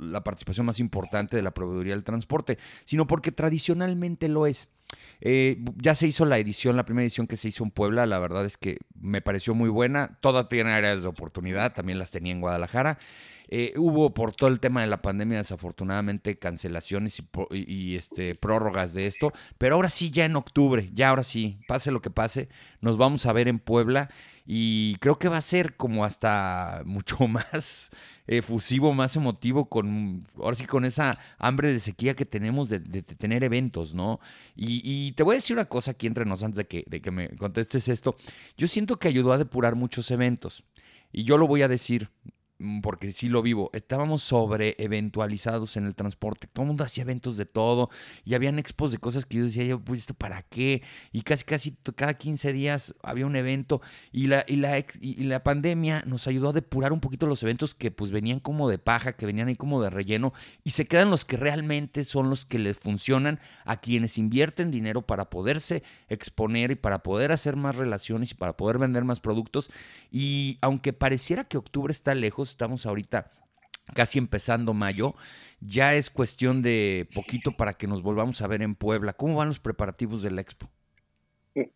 la 0.00 0.24
participación 0.24 0.66
más 0.66 0.80
importante 0.80 1.36
de 1.36 1.42
la 1.42 1.54
proveeduría 1.54 1.94
del 1.94 2.02
transporte, 2.02 2.58
sino 2.84 3.06
porque 3.06 3.30
tradicionalmente 3.30 4.28
lo 4.28 4.46
es. 4.46 4.68
Eh, 5.20 5.64
ya 5.76 5.94
se 5.94 6.06
hizo 6.06 6.24
la 6.24 6.38
edición, 6.38 6.76
la 6.76 6.84
primera 6.84 7.04
edición 7.04 7.26
que 7.26 7.36
se 7.36 7.48
hizo 7.48 7.64
en 7.64 7.70
Puebla, 7.70 8.06
la 8.06 8.18
verdad 8.18 8.44
es 8.44 8.56
que 8.56 8.78
me 9.00 9.20
pareció 9.20 9.54
muy 9.54 9.68
buena. 9.68 10.18
Todas 10.20 10.48
tienen 10.48 10.72
áreas 10.72 11.02
de 11.02 11.08
oportunidad, 11.08 11.74
también 11.74 11.98
las 11.98 12.10
tenía 12.10 12.32
en 12.32 12.40
Guadalajara. 12.40 12.98
Eh, 13.54 13.74
hubo 13.76 14.14
por 14.14 14.32
todo 14.32 14.48
el 14.48 14.60
tema 14.60 14.80
de 14.80 14.86
la 14.86 15.02
pandemia, 15.02 15.36
desafortunadamente, 15.36 16.38
cancelaciones 16.38 17.22
y, 17.50 17.96
este, 17.96 18.34
prórrogas 18.34 18.94
de 18.94 19.06
esto. 19.06 19.30
Pero 19.58 19.74
ahora 19.74 19.90
sí, 19.90 20.10
ya 20.10 20.24
en 20.24 20.36
octubre, 20.36 20.90
ya 20.94 21.10
ahora 21.10 21.22
sí, 21.22 21.58
pase 21.68 21.92
lo 21.92 22.00
que 22.00 22.08
pase, 22.08 22.48
nos 22.80 22.96
vamos 22.96 23.26
a 23.26 23.32
ver 23.34 23.48
en 23.48 23.58
Puebla. 23.58 24.08
Y 24.46 24.96
creo 25.00 25.18
que 25.18 25.28
va 25.28 25.36
a 25.36 25.42
ser 25.42 25.76
como 25.76 26.06
hasta 26.06 26.80
mucho 26.86 27.28
más 27.28 27.90
efusivo, 28.26 28.92
más 28.94 29.16
emotivo, 29.16 29.68
con 29.68 30.24
ahora 30.36 30.56
sí 30.56 30.66
con 30.66 30.84
esa 30.84 31.18
hambre 31.38 31.72
de 31.72 31.80
sequía 31.80 32.14
que 32.14 32.24
tenemos 32.24 32.68
de, 32.68 32.80
tener 32.80 33.44
eventos, 33.44 33.94
¿no? 33.94 34.20
Y, 34.54 35.12
te 35.12 35.22
voy 35.22 35.34
a 35.34 35.38
decir 35.38 35.56
una 35.56 35.64
cosa 35.64 35.92
aquí 35.92 36.06
entre 36.06 36.24
nos 36.24 36.42
antes 36.42 36.64
de 36.68 37.00
que, 37.00 37.10
me 37.10 37.28
contestes 37.36 37.88
esto. 37.88 38.16
Yo 38.56 38.68
siento 38.68 38.98
que 38.98 39.08
ayudó 39.08 39.32
a 39.32 39.38
depurar 39.38 39.74
muchos 39.74 40.10
eventos. 40.10 40.64
Y 41.12 41.24
yo 41.24 41.36
lo 41.36 41.46
voy 41.46 41.62
a 41.62 41.68
decir, 41.68 42.08
porque 42.82 43.10
sí 43.10 43.28
lo 43.28 43.42
vivo, 43.42 43.70
estábamos 43.72 44.22
sobre 44.22 44.76
eventualizados 44.78 45.76
en 45.76 45.86
el 45.86 45.94
transporte, 45.94 46.46
todo 46.46 46.64
el 46.64 46.68
mundo 46.68 46.84
hacía 46.84 47.02
eventos 47.02 47.36
de 47.36 47.46
todo 47.46 47.90
y 48.24 48.34
habían 48.34 48.58
expos 48.58 48.92
de 48.92 48.98
cosas 48.98 49.26
que 49.26 49.38
yo 49.38 49.44
decía, 49.44 49.64
yo, 49.64 49.80
pues 49.80 50.00
esto 50.00 50.14
para 50.14 50.42
qué, 50.42 50.82
y 51.12 51.22
casi 51.22 51.44
casi 51.44 51.76
cada 51.96 52.14
15 52.14 52.52
días 52.52 52.94
había 53.02 53.26
un 53.26 53.36
evento 53.36 53.82
y 54.12 54.26
la, 54.26 54.44
y 54.46 54.56
la, 54.56 54.78
y 55.00 55.24
la 55.24 55.42
pandemia 55.42 56.02
nos 56.06 56.26
ayudó 56.26 56.50
a 56.50 56.52
depurar 56.52 56.92
un 56.92 57.00
poquito 57.00 57.26
los 57.26 57.42
eventos 57.42 57.74
que 57.74 57.90
pues 57.90 58.10
venían 58.10 58.40
como 58.40 58.68
de 58.68 58.78
paja, 58.78 59.12
que 59.12 59.26
venían 59.26 59.48
ahí 59.48 59.56
como 59.56 59.82
de 59.82 59.90
relleno 59.90 60.32
y 60.64 60.70
se 60.70 60.86
quedan 60.86 61.10
los 61.10 61.24
que 61.24 61.36
realmente 61.36 62.04
son 62.04 62.30
los 62.30 62.44
que 62.44 62.58
les 62.58 62.78
funcionan 62.78 63.40
a 63.64 63.80
quienes 63.80 64.18
invierten 64.18 64.70
dinero 64.70 65.02
para 65.02 65.30
poderse 65.30 65.82
exponer 66.08 66.70
y 66.70 66.76
para 66.76 67.02
poder 67.02 67.32
hacer 67.32 67.56
más 67.56 67.76
relaciones 67.76 68.32
y 68.32 68.34
para 68.34 68.56
poder 68.56 68.78
vender 68.78 69.04
más 69.04 69.20
productos 69.20 69.70
y 70.10 70.58
aunque 70.60 70.92
pareciera 70.92 71.44
que 71.44 71.56
octubre 71.56 71.92
está 71.92 72.14
lejos, 72.14 72.51
estamos 72.52 72.86
ahorita 72.86 73.30
casi 73.94 74.18
empezando 74.18 74.74
mayo, 74.74 75.14
ya 75.60 75.94
es 75.94 76.10
cuestión 76.10 76.62
de 76.62 77.08
poquito 77.14 77.52
para 77.56 77.74
que 77.74 77.86
nos 77.86 78.02
volvamos 78.02 78.40
a 78.42 78.46
ver 78.46 78.62
en 78.62 78.74
Puebla. 78.74 79.12
¿Cómo 79.12 79.36
van 79.36 79.48
los 79.48 79.58
preparativos 79.58 80.22
de 80.22 80.30
la 80.30 80.40
expo? 80.40 80.70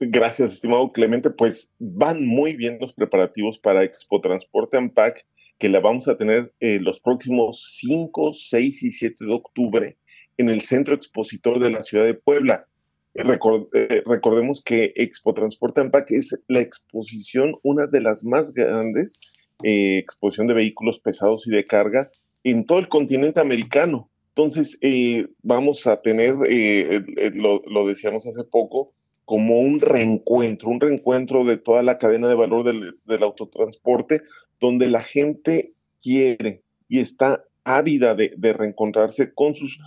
Gracias, 0.00 0.54
estimado 0.54 0.92
Clemente. 0.92 1.30
Pues 1.30 1.72
van 1.78 2.24
muy 2.24 2.56
bien 2.56 2.78
los 2.80 2.94
preparativos 2.94 3.58
para 3.58 3.84
Expo 3.84 4.20
Transporte 4.20 4.78
Ampac, 4.78 5.26
que 5.58 5.68
la 5.68 5.80
vamos 5.80 6.08
a 6.08 6.16
tener 6.16 6.54
eh, 6.60 6.78
los 6.80 7.00
próximos 7.00 7.76
5, 7.80 8.32
6 8.34 8.82
y 8.82 8.92
7 8.92 9.24
de 9.24 9.32
octubre 9.32 9.98
en 10.38 10.48
el 10.48 10.62
Centro 10.62 10.94
Expositor 10.94 11.58
de 11.58 11.70
la 11.70 11.82
Ciudad 11.82 12.04
de 12.04 12.14
Puebla. 12.14 12.66
Eh, 13.14 14.02
recordemos 14.04 14.62
que 14.62 14.92
Expo 14.94 15.32
Transporte 15.32 15.80
Ampac 15.80 16.10
es 16.10 16.38
la 16.48 16.60
exposición, 16.60 17.56
una 17.62 17.86
de 17.86 18.02
las 18.02 18.24
más 18.24 18.52
grandes 18.52 19.20
eh, 19.62 19.98
exposición 19.98 20.46
de 20.46 20.54
vehículos 20.54 21.00
pesados 21.00 21.46
y 21.46 21.50
de 21.50 21.66
carga 21.66 22.10
en 22.44 22.66
todo 22.66 22.78
el 22.78 22.88
continente 22.88 23.40
americano. 23.40 24.10
Entonces, 24.28 24.78
eh, 24.82 25.28
vamos 25.42 25.86
a 25.86 26.02
tener, 26.02 26.34
eh, 26.48 27.02
lo, 27.34 27.86
decíamos 27.86 28.26
hace 28.26 28.44
poco, 28.44 28.92
como 29.24 29.58
un 29.58 29.80
reencuentro, 29.80 30.68
un 30.68 30.78
reencuentro 30.78 31.44
de 31.44 31.56
toda 31.56 31.82
la 31.82 31.98
cadena 31.98 32.28
de 32.28 32.34
valor 32.34 32.64
del, 32.64 33.22
autotransporte, 33.22 34.20
donde 34.60 34.88
la 34.88 35.02
gente 35.02 35.72
quiere 36.02 36.62
y 36.88 37.00
está 37.00 37.42
ávida 37.64 38.14
de, 38.14 38.34
reencontrarse 38.52 39.32
con 39.32 39.54
sus 39.54 39.80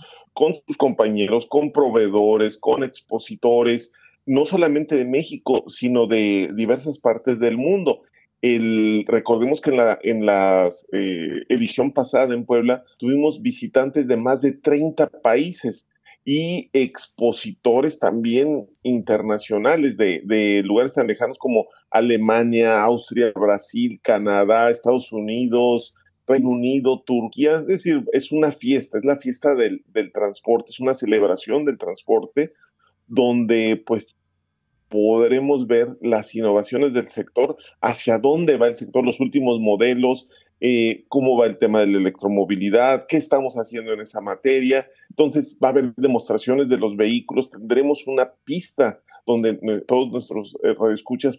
compañeros, 0.76 1.46
con 1.46 1.72
proveedores, 1.72 2.58
con 2.58 2.82
expositores, 2.82 3.92
no 4.26 4.46
solamente 4.46 4.96
de 4.96 5.04
México, 5.04 5.64
sino 5.68 6.06
de 6.06 6.50
diversas 6.54 6.98
partes 6.98 7.38
del 7.38 7.56
mundo. 7.56 8.02
El, 8.42 9.04
recordemos 9.06 9.60
que 9.60 9.70
en 9.70 9.76
la, 9.76 9.98
en 10.02 10.26
la 10.26 10.70
eh, 10.92 11.42
edición 11.48 11.92
pasada 11.92 12.34
en 12.34 12.46
Puebla 12.46 12.84
tuvimos 12.98 13.42
visitantes 13.42 14.08
de 14.08 14.16
más 14.16 14.40
de 14.40 14.52
30 14.52 15.08
países 15.22 15.86
y 16.24 16.70
expositores 16.72 17.98
también 17.98 18.68
internacionales 18.82 19.96
de, 19.96 20.22
de, 20.24 20.62
lugares 20.64 20.94
tan 20.94 21.06
lejanos 21.06 21.38
como 21.38 21.66
Alemania, 21.90 22.82
Austria, 22.82 23.32
Brasil, 23.34 24.00
Canadá, 24.02 24.70
Estados 24.70 25.12
Unidos, 25.12 25.94
Reino 26.26 26.50
Unido, 26.50 27.02
Turquía. 27.02 27.56
Es 27.56 27.66
decir, 27.66 28.04
es 28.12 28.32
una 28.32 28.52
fiesta, 28.52 28.98
es 28.98 29.04
la 29.04 29.16
fiesta 29.16 29.54
del, 29.54 29.82
del 29.88 30.12
transporte, 30.12 30.70
es 30.70 30.80
una 30.80 30.94
celebración 30.94 31.64
del 31.64 31.78
transporte 31.78 32.52
donde 33.06 33.82
pues 33.84 34.16
podremos 34.90 35.66
ver 35.66 35.96
las 36.02 36.34
innovaciones 36.34 36.92
del 36.92 37.06
sector, 37.06 37.56
hacia 37.80 38.18
dónde 38.18 38.58
va 38.58 38.66
el 38.66 38.76
sector, 38.76 39.04
los 39.04 39.20
últimos 39.20 39.60
modelos, 39.60 40.28
eh, 40.60 41.04
cómo 41.08 41.38
va 41.38 41.46
el 41.46 41.58
tema 41.58 41.80
de 41.80 41.86
la 41.86 41.98
electromovilidad, 41.98 43.06
qué 43.08 43.16
estamos 43.16 43.54
haciendo 43.54 43.92
en 43.92 44.00
esa 44.00 44.20
materia. 44.20 44.86
Entonces 45.08 45.56
va 45.62 45.68
a 45.68 45.70
haber 45.70 45.94
demostraciones 45.94 46.68
de 46.68 46.76
los 46.76 46.96
vehículos, 46.96 47.50
tendremos 47.50 48.06
una 48.06 48.32
pista 48.44 49.00
donde 49.26 49.50
eh, 49.62 49.84
todos 49.86 50.10
nuestros 50.10 50.58
eh, 50.64 50.74
radioescuchas 50.78 51.38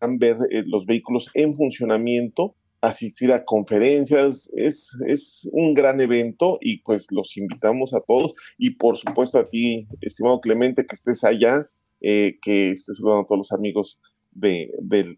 van 0.00 0.18
ver 0.18 0.38
los 0.66 0.86
vehículos 0.86 1.28
en 1.34 1.56
funcionamiento, 1.56 2.54
asistir 2.80 3.32
a 3.32 3.44
conferencias, 3.44 4.48
es, 4.54 4.96
es 5.08 5.48
un 5.50 5.74
gran 5.74 6.00
evento 6.00 6.58
y 6.60 6.78
pues 6.82 7.08
los 7.10 7.36
invitamos 7.36 7.92
a 7.92 8.00
todos 8.02 8.34
y 8.56 8.76
por 8.76 8.96
supuesto 8.96 9.38
a 9.38 9.50
ti, 9.50 9.88
estimado 10.00 10.40
Clemente, 10.40 10.86
que 10.86 10.94
estés 10.94 11.24
allá 11.24 11.68
eh, 12.00 12.38
que 12.42 12.72
esté 12.72 12.94
saludando 12.94 13.22
a 13.22 13.26
todos 13.26 13.38
los 13.38 13.52
amigos 13.52 14.00
de, 14.32 14.70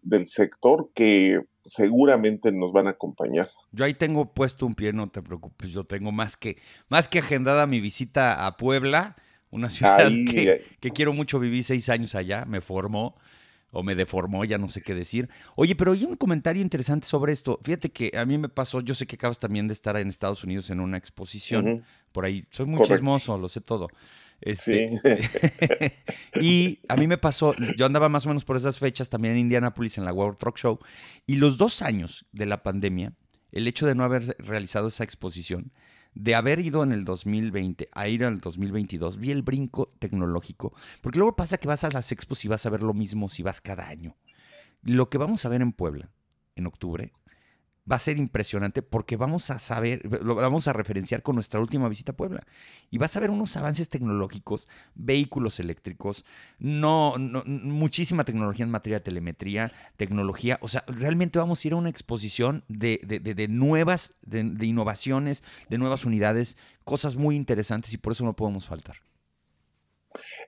del 0.03 0.27
sector 0.27 0.89
que 0.93 1.41
seguramente 1.65 2.51
nos 2.51 2.71
van 2.71 2.87
a 2.87 2.91
acompañar. 2.91 3.47
Yo 3.71 3.85
ahí 3.85 3.93
tengo 3.93 4.33
puesto 4.33 4.65
un 4.65 4.73
pie, 4.73 4.93
no 4.93 5.09
te 5.09 5.21
preocupes, 5.21 5.69
yo 5.69 5.83
tengo 5.83 6.11
más 6.11 6.37
que, 6.37 6.57
más 6.89 7.07
que 7.07 7.19
agendada 7.19 7.67
mi 7.67 7.79
visita 7.79 8.45
a 8.45 8.57
Puebla. 8.57 9.15
una 9.51 9.69
ciudad 9.69 10.07
que, 10.07 10.63
que, 10.79 10.91
quiero 10.91 11.13
mucho, 11.13 11.39
viví 11.39 11.61
seis 11.63 11.89
años 11.89 12.15
allá, 12.15 12.45
me 12.45 12.61
formó 12.61 13.15
o 13.71 13.83
me 13.83 13.95
deformó, 13.95 14.43
ya 14.43 14.57
no 14.57 14.67
sé 14.69 14.81
qué 14.81 14.93
decir. 14.93 15.29
Oye, 15.55 15.75
pero 15.75 15.93
hay 15.93 16.03
un 16.03 16.15
comentario 16.15 16.61
interesante 16.61 17.07
sobre 17.07 17.31
esto. 17.31 17.59
Fíjate 17.63 17.89
que 17.89 18.11
a 18.17 18.25
mí 18.25 18.37
me 18.37 18.49
pasó, 18.49 18.81
yo 18.81 18.93
sé 18.93 19.07
que 19.07 19.15
acabas 19.15 19.39
también 19.39 19.67
de 19.67 19.73
estar 19.73 19.95
en 19.97 20.09
Estados 20.09 20.43
Unidos 20.43 20.69
en 20.69 20.81
una 20.81 20.97
exposición, 20.97 21.83
por 22.11 22.25
ahí, 22.25 22.45
soy 22.51 22.65
muy 22.65 22.81
chismoso, 22.81 23.37
lo 23.37 23.47
sé 23.47 23.61
todo. 23.61 23.87
Este, 24.41 24.99
y 26.41 26.79
a 26.89 26.97
mí 26.97 27.07
me 27.07 27.17
pasó, 27.17 27.53
yo 27.77 27.85
andaba 27.85 28.09
más 28.09 28.25
o 28.25 28.29
menos 28.29 28.43
por 28.43 28.57
esas 28.57 28.79
fechas 28.79 29.09
también 29.09 29.35
en 29.35 29.41
Indianapolis 29.41 29.97
en 29.97 30.05
la 30.05 30.13
World 30.13 30.37
Truck 30.37 30.57
Show, 30.57 30.79
y 31.27 31.35
los 31.35 31.57
dos 31.57 31.81
años 31.81 32.25
de 32.31 32.47
la 32.47 32.63
pandemia, 32.63 33.13
el 33.51 33.67
hecho 33.67 33.85
de 33.85 33.95
no 33.95 34.03
haber 34.03 34.35
realizado 34.39 34.87
esa 34.87 35.03
exposición, 35.03 35.71
de 36.13 36.35
haber 36.35 36.59
ido 36.59 36.83
en 36.83 36.91
el 36.91 37.05
2020 37.05 37.89
a 37.91 38.07
ir 38.07 38.25
al 38.25 38.39
2022, 38.39 39.17
vi 39.17 39.31
el 39.31 39.43
brinco 39.43 39.93
tecnológico. 39.99 40.73
Porque 41.01 41.19
luego 41.19 41.35
pasa 41.35 41.57
que 41.57 41.67
vas 41.67 41.83
a 41.83 41.89
las 41.89 42.11
expos 42.11 42.43
y 42.43 42.47
vas 42.47 42.65
a 42.65 42.69
ver 42.69 42.83
lo 42.83 42.93
mismo 42.93 43.29
si 43.29 43.43
vas 43.43 43.61
cada 43.61 43.87
año. 43.87 44.17
Lo 44.81 45.09
que 45.09 45.17
vamos 45.17 45.45
a 45.45 45.49
ver 45.49 45.61
en 45.61 45.71
Puebla 45.71 46.11
en 46.55 46.65
octubre 46.65 47.13
va 47.91 47.95
a 47.97 47.99
ser 47.99 48.17
impresionante 48.17 48.81
porque 48.81 49.17
vamos 49.17 49.49
a 49.49 49.59
saber, 49.59 50.01
lo 50.23 50.35
vamos 50.35 50.67
a 50.67 50.73
referenciar 50.73 51.21
con 51.21 51.35
nuestra 51.35 51.59
última 51.59 51.89
visita 51.89 52.13
a 52.13 52.15
Puebla. 52.15 52.43
Y 52.89 52.97
vas 52.97 53.17
a 53.17 53.19
ver 53.19 53.29
unos 53.29 53.57
avances 53.57 53.89
tecnológicos, 53.89 54.67
vehículos 54.95 55.59
eléctricos, 55.59 56.23
no, 56.59 57.15
muchísima 57.17 58.23
tecnología 58.23 58.63
en 58.63 58.71
materia 58.71 58.99
de 58.99 59.03
telemetría, 59.03 59.71
tecnología. 59.97 60.57
O 60.61 60.67
sea, 60.67 60.85
realmente 60.87 61.39
vamos 61.39 61.63
a 61.63 61.67
ir 61.67 61.73
a 61.73 61.77
una 61.77 61.89
exposición 61.89 62.63
de, 62.67 62.99
de, 63.03 63.47
nuevas, 63.47 64.13
de, 64.21 64.65
innovaciones, 64.65 65.43
de 65.69 65.77
nuevas 65.77 66.05
unidades, 66.05 66.57
cosas 66.83 67.15
muy 67.15 67.35
interesantes 67.35 67.93
y 67.93 67.97
por 67.97 68.13
eso 68.13 68.23
no 68.23 68.35
podemos 68.35 68.67
faltar. 68.67 68.97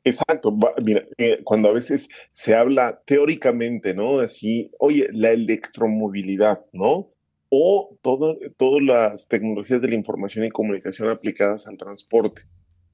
Exacto, 0.03 0.53
mira, 0.83 1.05
eh, 1.17 1.39
cuando 1.43 1.69
a 1.69 1.73
veces 1.73 2.09
se 2.29 2.53
habla 2.53 3.01
teóricamente, 3.05 3.93
¿no? 3.93 4.19
Así, 4.19 4.71
oye, 4.77 5.07
la 5.13 5.31
electromovilidad, 5.31 6.65
¿no? 6.73 7.12
O 7.55 7.99
todo, 8.01 8.35
todas 8.57 8.81
las 8.81 9.27
tecnologías 9.27 9.79
de 9.79 9.87
la 9.87 9.93
información 9.93 10.43
y 10.43 10.49
comunicación 10.49 11.09
aplicadas 11.09 11.67
al 11.67 11.77
transporte. 11.77 12.41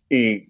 Y 0.10 0.50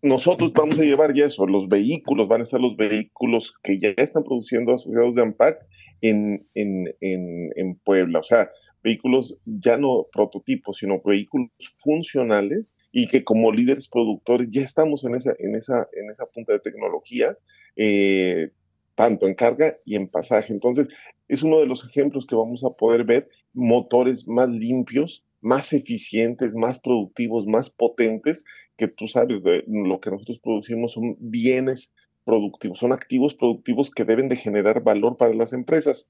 nosotros 0.00 0.52
vamos 0.54 0.78
a 0.78 0.84
llevar 0.84 1.12
ya 1.12 1.26
eso, 1.26 1.44
los 1.44 1.68
vehículos, 1.68 2.28
van 2.28 2.42
a 2.42 2.44
estar 2.44 2.60
los 2.60 2.76
vehículos 2.76 3.52
que 3.64 3.80
ya 3.80 3.88
están 3.96 4.22
produciendo 4.22 4.72
asociados 4.72 5.16
de 5.16 5.22
AMPAC 5.22 5.58
en, 6.02 6.46
en, 6.54 6.94
en, 7.00 7.74
Puebla, 7.82 8.20
o 8.20 8.22
sea, 8.22 8.48
vehículos 8.84 9.36
ya 9.44 9.76
no 9.76 10.06
prototipos, 10.12 10.76
sino 10.78 11.02
vehículos 11.04 11.50
funcionales 11.78 12.76
y 12.92 13.08
que 13.08 13.24
como 13.24 13.50
líderes 13.50 13.88
productores 13.88 14.48
ya 14.50 14.62
estamos 14.62 15.02
en 15.02 15.16
esa, 15.16 15.34
en 15.40 15.56
esa, 15.56 15.88
en 15.94 16.08
esa 16.12 16.26
punta 16.26 16.52
de 16.52 16.60
tecnología, 16.60 17.36
eh, 17.74 18.52
tanto 18.98 19.28
en 19.28 19.34
carga 19.36 19.76
y 19.84 19.94
en 19.94 20.08
pasaje. 20.08 20.52
Entonces, 20.52 20.88
es 21.28 21.44
uno 21.44 21.60
de 21.60 21.66
los 21.66 21.84
ejemplos 21.84 22.26
que 22.26 22.34
vamos 22.34 22.64
a 22.64 22.70
poder 22.70 23.04
ver 23.04 23.28
motores 23.54 24.26
más 24.26 24.48
limpios, 24.48 25.24
más 25.40 25.72
eficientes, 25.72 26.56
más 26.56 26.80
productivos, 26.80 27.46
más 27.46 27.70
potentes, 27.70 28.44
que 28.76 28.88
tú 28.88 29.06
sabes, 29.06 29.40
de 29.44 29.62
lo 29.68 30.00
que 30.00 30.10
nosotros 30.10 30.40
producimos 30.40 30.94
son 30.94 31.16
bienes 31.20 31.92
productivos, 32.24 32.80
son 32.80 32.92
activos 32.92 33.36
productivos 33.36 33.92
que 33.92 34.04
deben 34.04 34.28
de 34.28 34.34
generar 34.34 34.82
valor 34.82 35.16
para 35.16 35.32
las 35.32 35.52
empresas. 35.52 36.08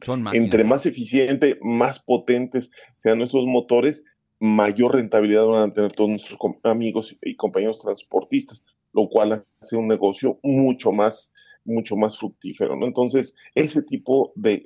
Son 0.00 0.26
Entre 0.32 0.64
más 0.64 0.86
eficiente, 0.86 1.58
más 1.60 1.98
potentes 1.98 2.70
sean 2.96 3.18
nuestros 3.18 3.44
motores, 3.44 4.02
mayor 4.40 4.94
rentabilidad 4.94 5.44
van 5.44 5.68
a 5.68 5.74
tener 5.74 5.92
todos 5.92 6.08
nuestros 6.08 6.38
amigos 6.62 7.14
y 7.20 7.36
compañeros 7.36 7.82
transportistas, 7.82 8.64
lo 8.94 9.10
cual 9.10 9.44
hace 9.60 9.76
un 9.76 9.88
negocio 9.88 10.38
mucho 10.42 10.90
más 10.90 11.34
mucho 11.64 11.96
más 11.96 12.18
fructífero, 12.18 12.76
¿no? 12.76 12.86
Entonces, 12.86 13.34
ese 13.54 13.82
tipo 13.82 14.32
de, 14.34 14.64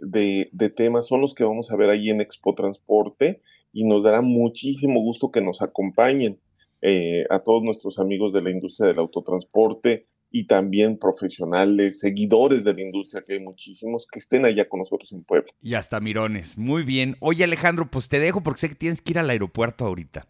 temas 0.77 1.07
son 1.07 1.21
los 1.21 1.35
que 1.35 1.45
vamos 1.45 1.71
a 1.71 1.77
ver 1.77 1.91
ahí 1.91 2.11
en 2.11 2.21
Expo 2.21 2.55
Transporte 2.55 3.41
y 3.73 3.85
nos 3.85 4.03
dará 4.03 4.21
muchísimo 4.21 5.01
gusto 5.01 5.31
que 5.31 5.41
nos 5.41 5.63
acompañen 5.63 6.39
eh, 6.81 7.25
a 7.31 7.41
todos 7.41 7.63
nuestros 7.63 7.99
amigos 7.99 8.33
de 8.33 8.43
la 8.43 8.51
industria 8.51 8.89
del 8.89 8.99
autotransporte 8.99 10.05
y 10.31 10.47
también 10.47 10.99
profesionales, 10.99 12.01
seguidores 12.01 12.65
de 12.65 12.75
la 12.75 12.81
industria, 12.81 13.23
que 13.27 13.35
hay 13.35 13.41
muchísimos, 13.41 14.07
que 14.11 14.19
estén 14.19 14.47
allá 14.47 14.69
con 14.69 14.81
nosotros 14.81 15.13
en 15.13 15.23
Puebla. 15.25 15.53
Y 15.61 15.75
hasta 15.75 16.01
Mirones, 16.01 16.57
muy 16.57 16.85
bien. 16.85 17.17
Oye 17.21 17.45
Alejandro, 17.45 17.91
pues 17.91 18.09
te 18.09 18.19
dejo 18.19 18.43
porque 18.43 18.61
sé 18.61 18.69
que 18.71 18.75
tienes 18.75 19.03
que 19.03 19.13
ir 19.13 19.19
al 19.19 19.29
aeropuerto 19.29 19.85
ahorita. 19.85 20.27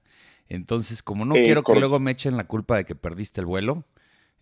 Entonces, 0.48 1.03
como 1.03 1.25
no 1.25 1.35
quiero 1.35 1.62
que 1.62 1.79
luego 1.79 1.98
me 2.01 2.11
echen 2.11 2.37
la 2.37 2.46
culpa 2.46 2.77
de 2.77 2.85
que 2.85 2.94
perdiste 2.94 3.40
el 3.40 3.46
vuelo, 3.46 3.87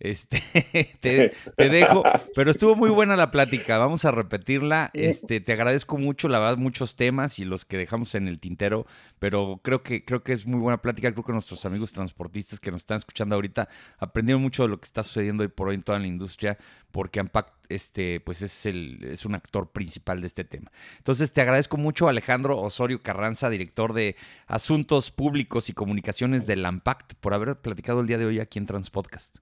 este, 0.03 0.41
te, 0.99 1.69
dejo, 1.69 2.03
pero 2.35 2.49
estuvo 2.49 2.75
muy 2.75 2.89
buena 2.89 3.15
la 3.15 3.29
plática. 3.29 3.77
Vamos 3.77 4.03
a 4.05 4.11
repetirla. 4.11 4.89
Este, 5.01 5.41
te 5.41 5.53
agradezco 5.53 5.97
mucho, 5.97 6.29
la 6.29 6.39
verdad, 6.39 6.57
muchos 6.57 6.95
temas 6.95 7.39
y 7.39 7.45
los 7.45 7.65
que 7.65 7.77
dejamos 7.77 8.13
en 8.15 8.27
el 8.27 8.39
tintero, 8.39 8.85
pero 9.19 9.59
creo 9.63 9.83
que, 9.83 10.05
creo 10.05 10.23
que 10.23 10.33
es 10.33 10.45
muy 10.45 10.59
buena 10.59 10.81
plática. 10.81 11.11
Creo 11.11 11.23
que 11.23 11.33
nuestros 11.33 11.65
amigos 11.65 11.91
transportistas 11.91 12.59
que 12.59 12.71
nos 12.71 12.81
están 12.81 12.97
escuchando 12.97 13.35
ahorita 13.35 13.67
aprendieron 13.97 14.41
mucho 14.41 14.63
de 14.63 14.69
lo 14.69 14.79
que 14.79 14.85
está 14.85 15.03
sucediendo 15.03 15.43
hoy 15.43 15.49
por 15.49 15.69
hoy 15.69 15.75
en 15.75 15.83
toda 15.83 15.99
la 15.99 16.07
industria, 16.07 16.57
porque 16.91 17.19
Ampact 17.19 17.53
este, 17.69 18.19
pues 18.21 18.41
es, 18.41 18.65
el, 18.65 19.03
es 19.03 19.25
un 19.25 19.35
actor 19.35 19.71
principal 19.71 20.21
de 20.21 20.27
este 20.27 20.43
tema. 20.43 20.71
Entonces, 20.97 21.33
te 21.33 21.41
agradezco 21.41 21.77
mucho, 21.77 22.07
Alejandro 22.07 22.57
Osorio 22.59 23.01
Carranza, 23.01 23.49
director 23.49 23.93
de 23.93 24.15
Asuntos 24.47 25.11
Públicos 25.11 25.69
y 25.69 25.73
Comunicaciones 25.73 26.47
del 26.47 26.65
Ampact, 26.65 27.13
por 27.15 27.33
haber 27.33 27.59
platicado 27.59 28.01
el 28.01 28.07
día 28.07 28.17
de 28.17 28.25
hoy 28.25 28.39
aquí 28.39 28.59
en 28.59 28.65
Transpodcast. 28.65 29.37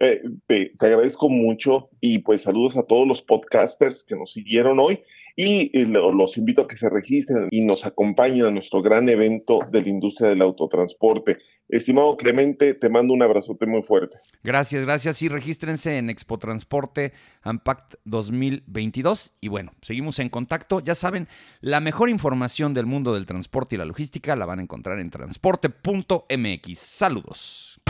Eh, 0.00 0.22
te, 0.46 0.72
agradezco 0.78 1.28
mucho 1.28 1.90
y 2.00 2.20
pues 2.20 2.42
saludos 2.42 2.76
a 2.76 2.84
todos 2.84 3.06
los 3.06 3.20
podcasters 3.20 4.04
que 4.04 4.14
nos 4.14 4.32
siguieron 4.32 4.78
hoy 4.78 5.02
y 5.34 5.76
eh, 5.76 5.86
los 5.86 6.36
invito 6.36 6.62
a 6.62 6.68
que 6.68 6.76
se 6.76 6.88
registren 6.88 7.48
y 7.50 7.64
nos 7.64 7.84
acompañen 7.84 8.44
a 8.44 8.50
nuestro 8.50 8.80
gran 8.80 9.08
evento 9.08 9.60
de 9.72 9.82
la 9.82 9.88
industria 9.88 10.30
del 10.30 10.42
autotransporte. 10.42 11.38
Estimado 11.68 12.16
Clemente, 12.16 12.74
te 12.74 12.88
mando 12.88 13.12
un 13.12 13.22
abrazote 13.22 13.66
muy 13.66 13.82
fuerte. 13.82 14.18
Gracias, 14.44 14.84
gracias 14.84 15.20
y 15.22 15.28
regístrense 15.28 15.96
en 15.96 16.10
Expo 16.10 16.38
Transporte 16.38 17.12
Ampact 17.42 17.94
2022 18.04 19.32
y 19.40 19.48
bueno, 19.48 19.72
seguimos 19.82 20.20
en 20.20 20.28
contacto. 20.28 20.78
Ya 20.78 20.94
saben, 20.94 21.26
la 21.60 21.80
mejor 21.80 22.08
información 22.08 22.72
del 22.72 22.86
mundo 22.86 23.14
del 23.14 23.26
transporte 23.26 23.74
y 23.74 23.78
la 23.78 23.84
logística 23.84 24.36
la 24.36 24.46
van 24.46 24.60
a 24.60 24.62
encontrar 24.62 25.00
en 25.00 25.10
transporte.mx. 25.10 26.78
Saludos. 26.78 27.80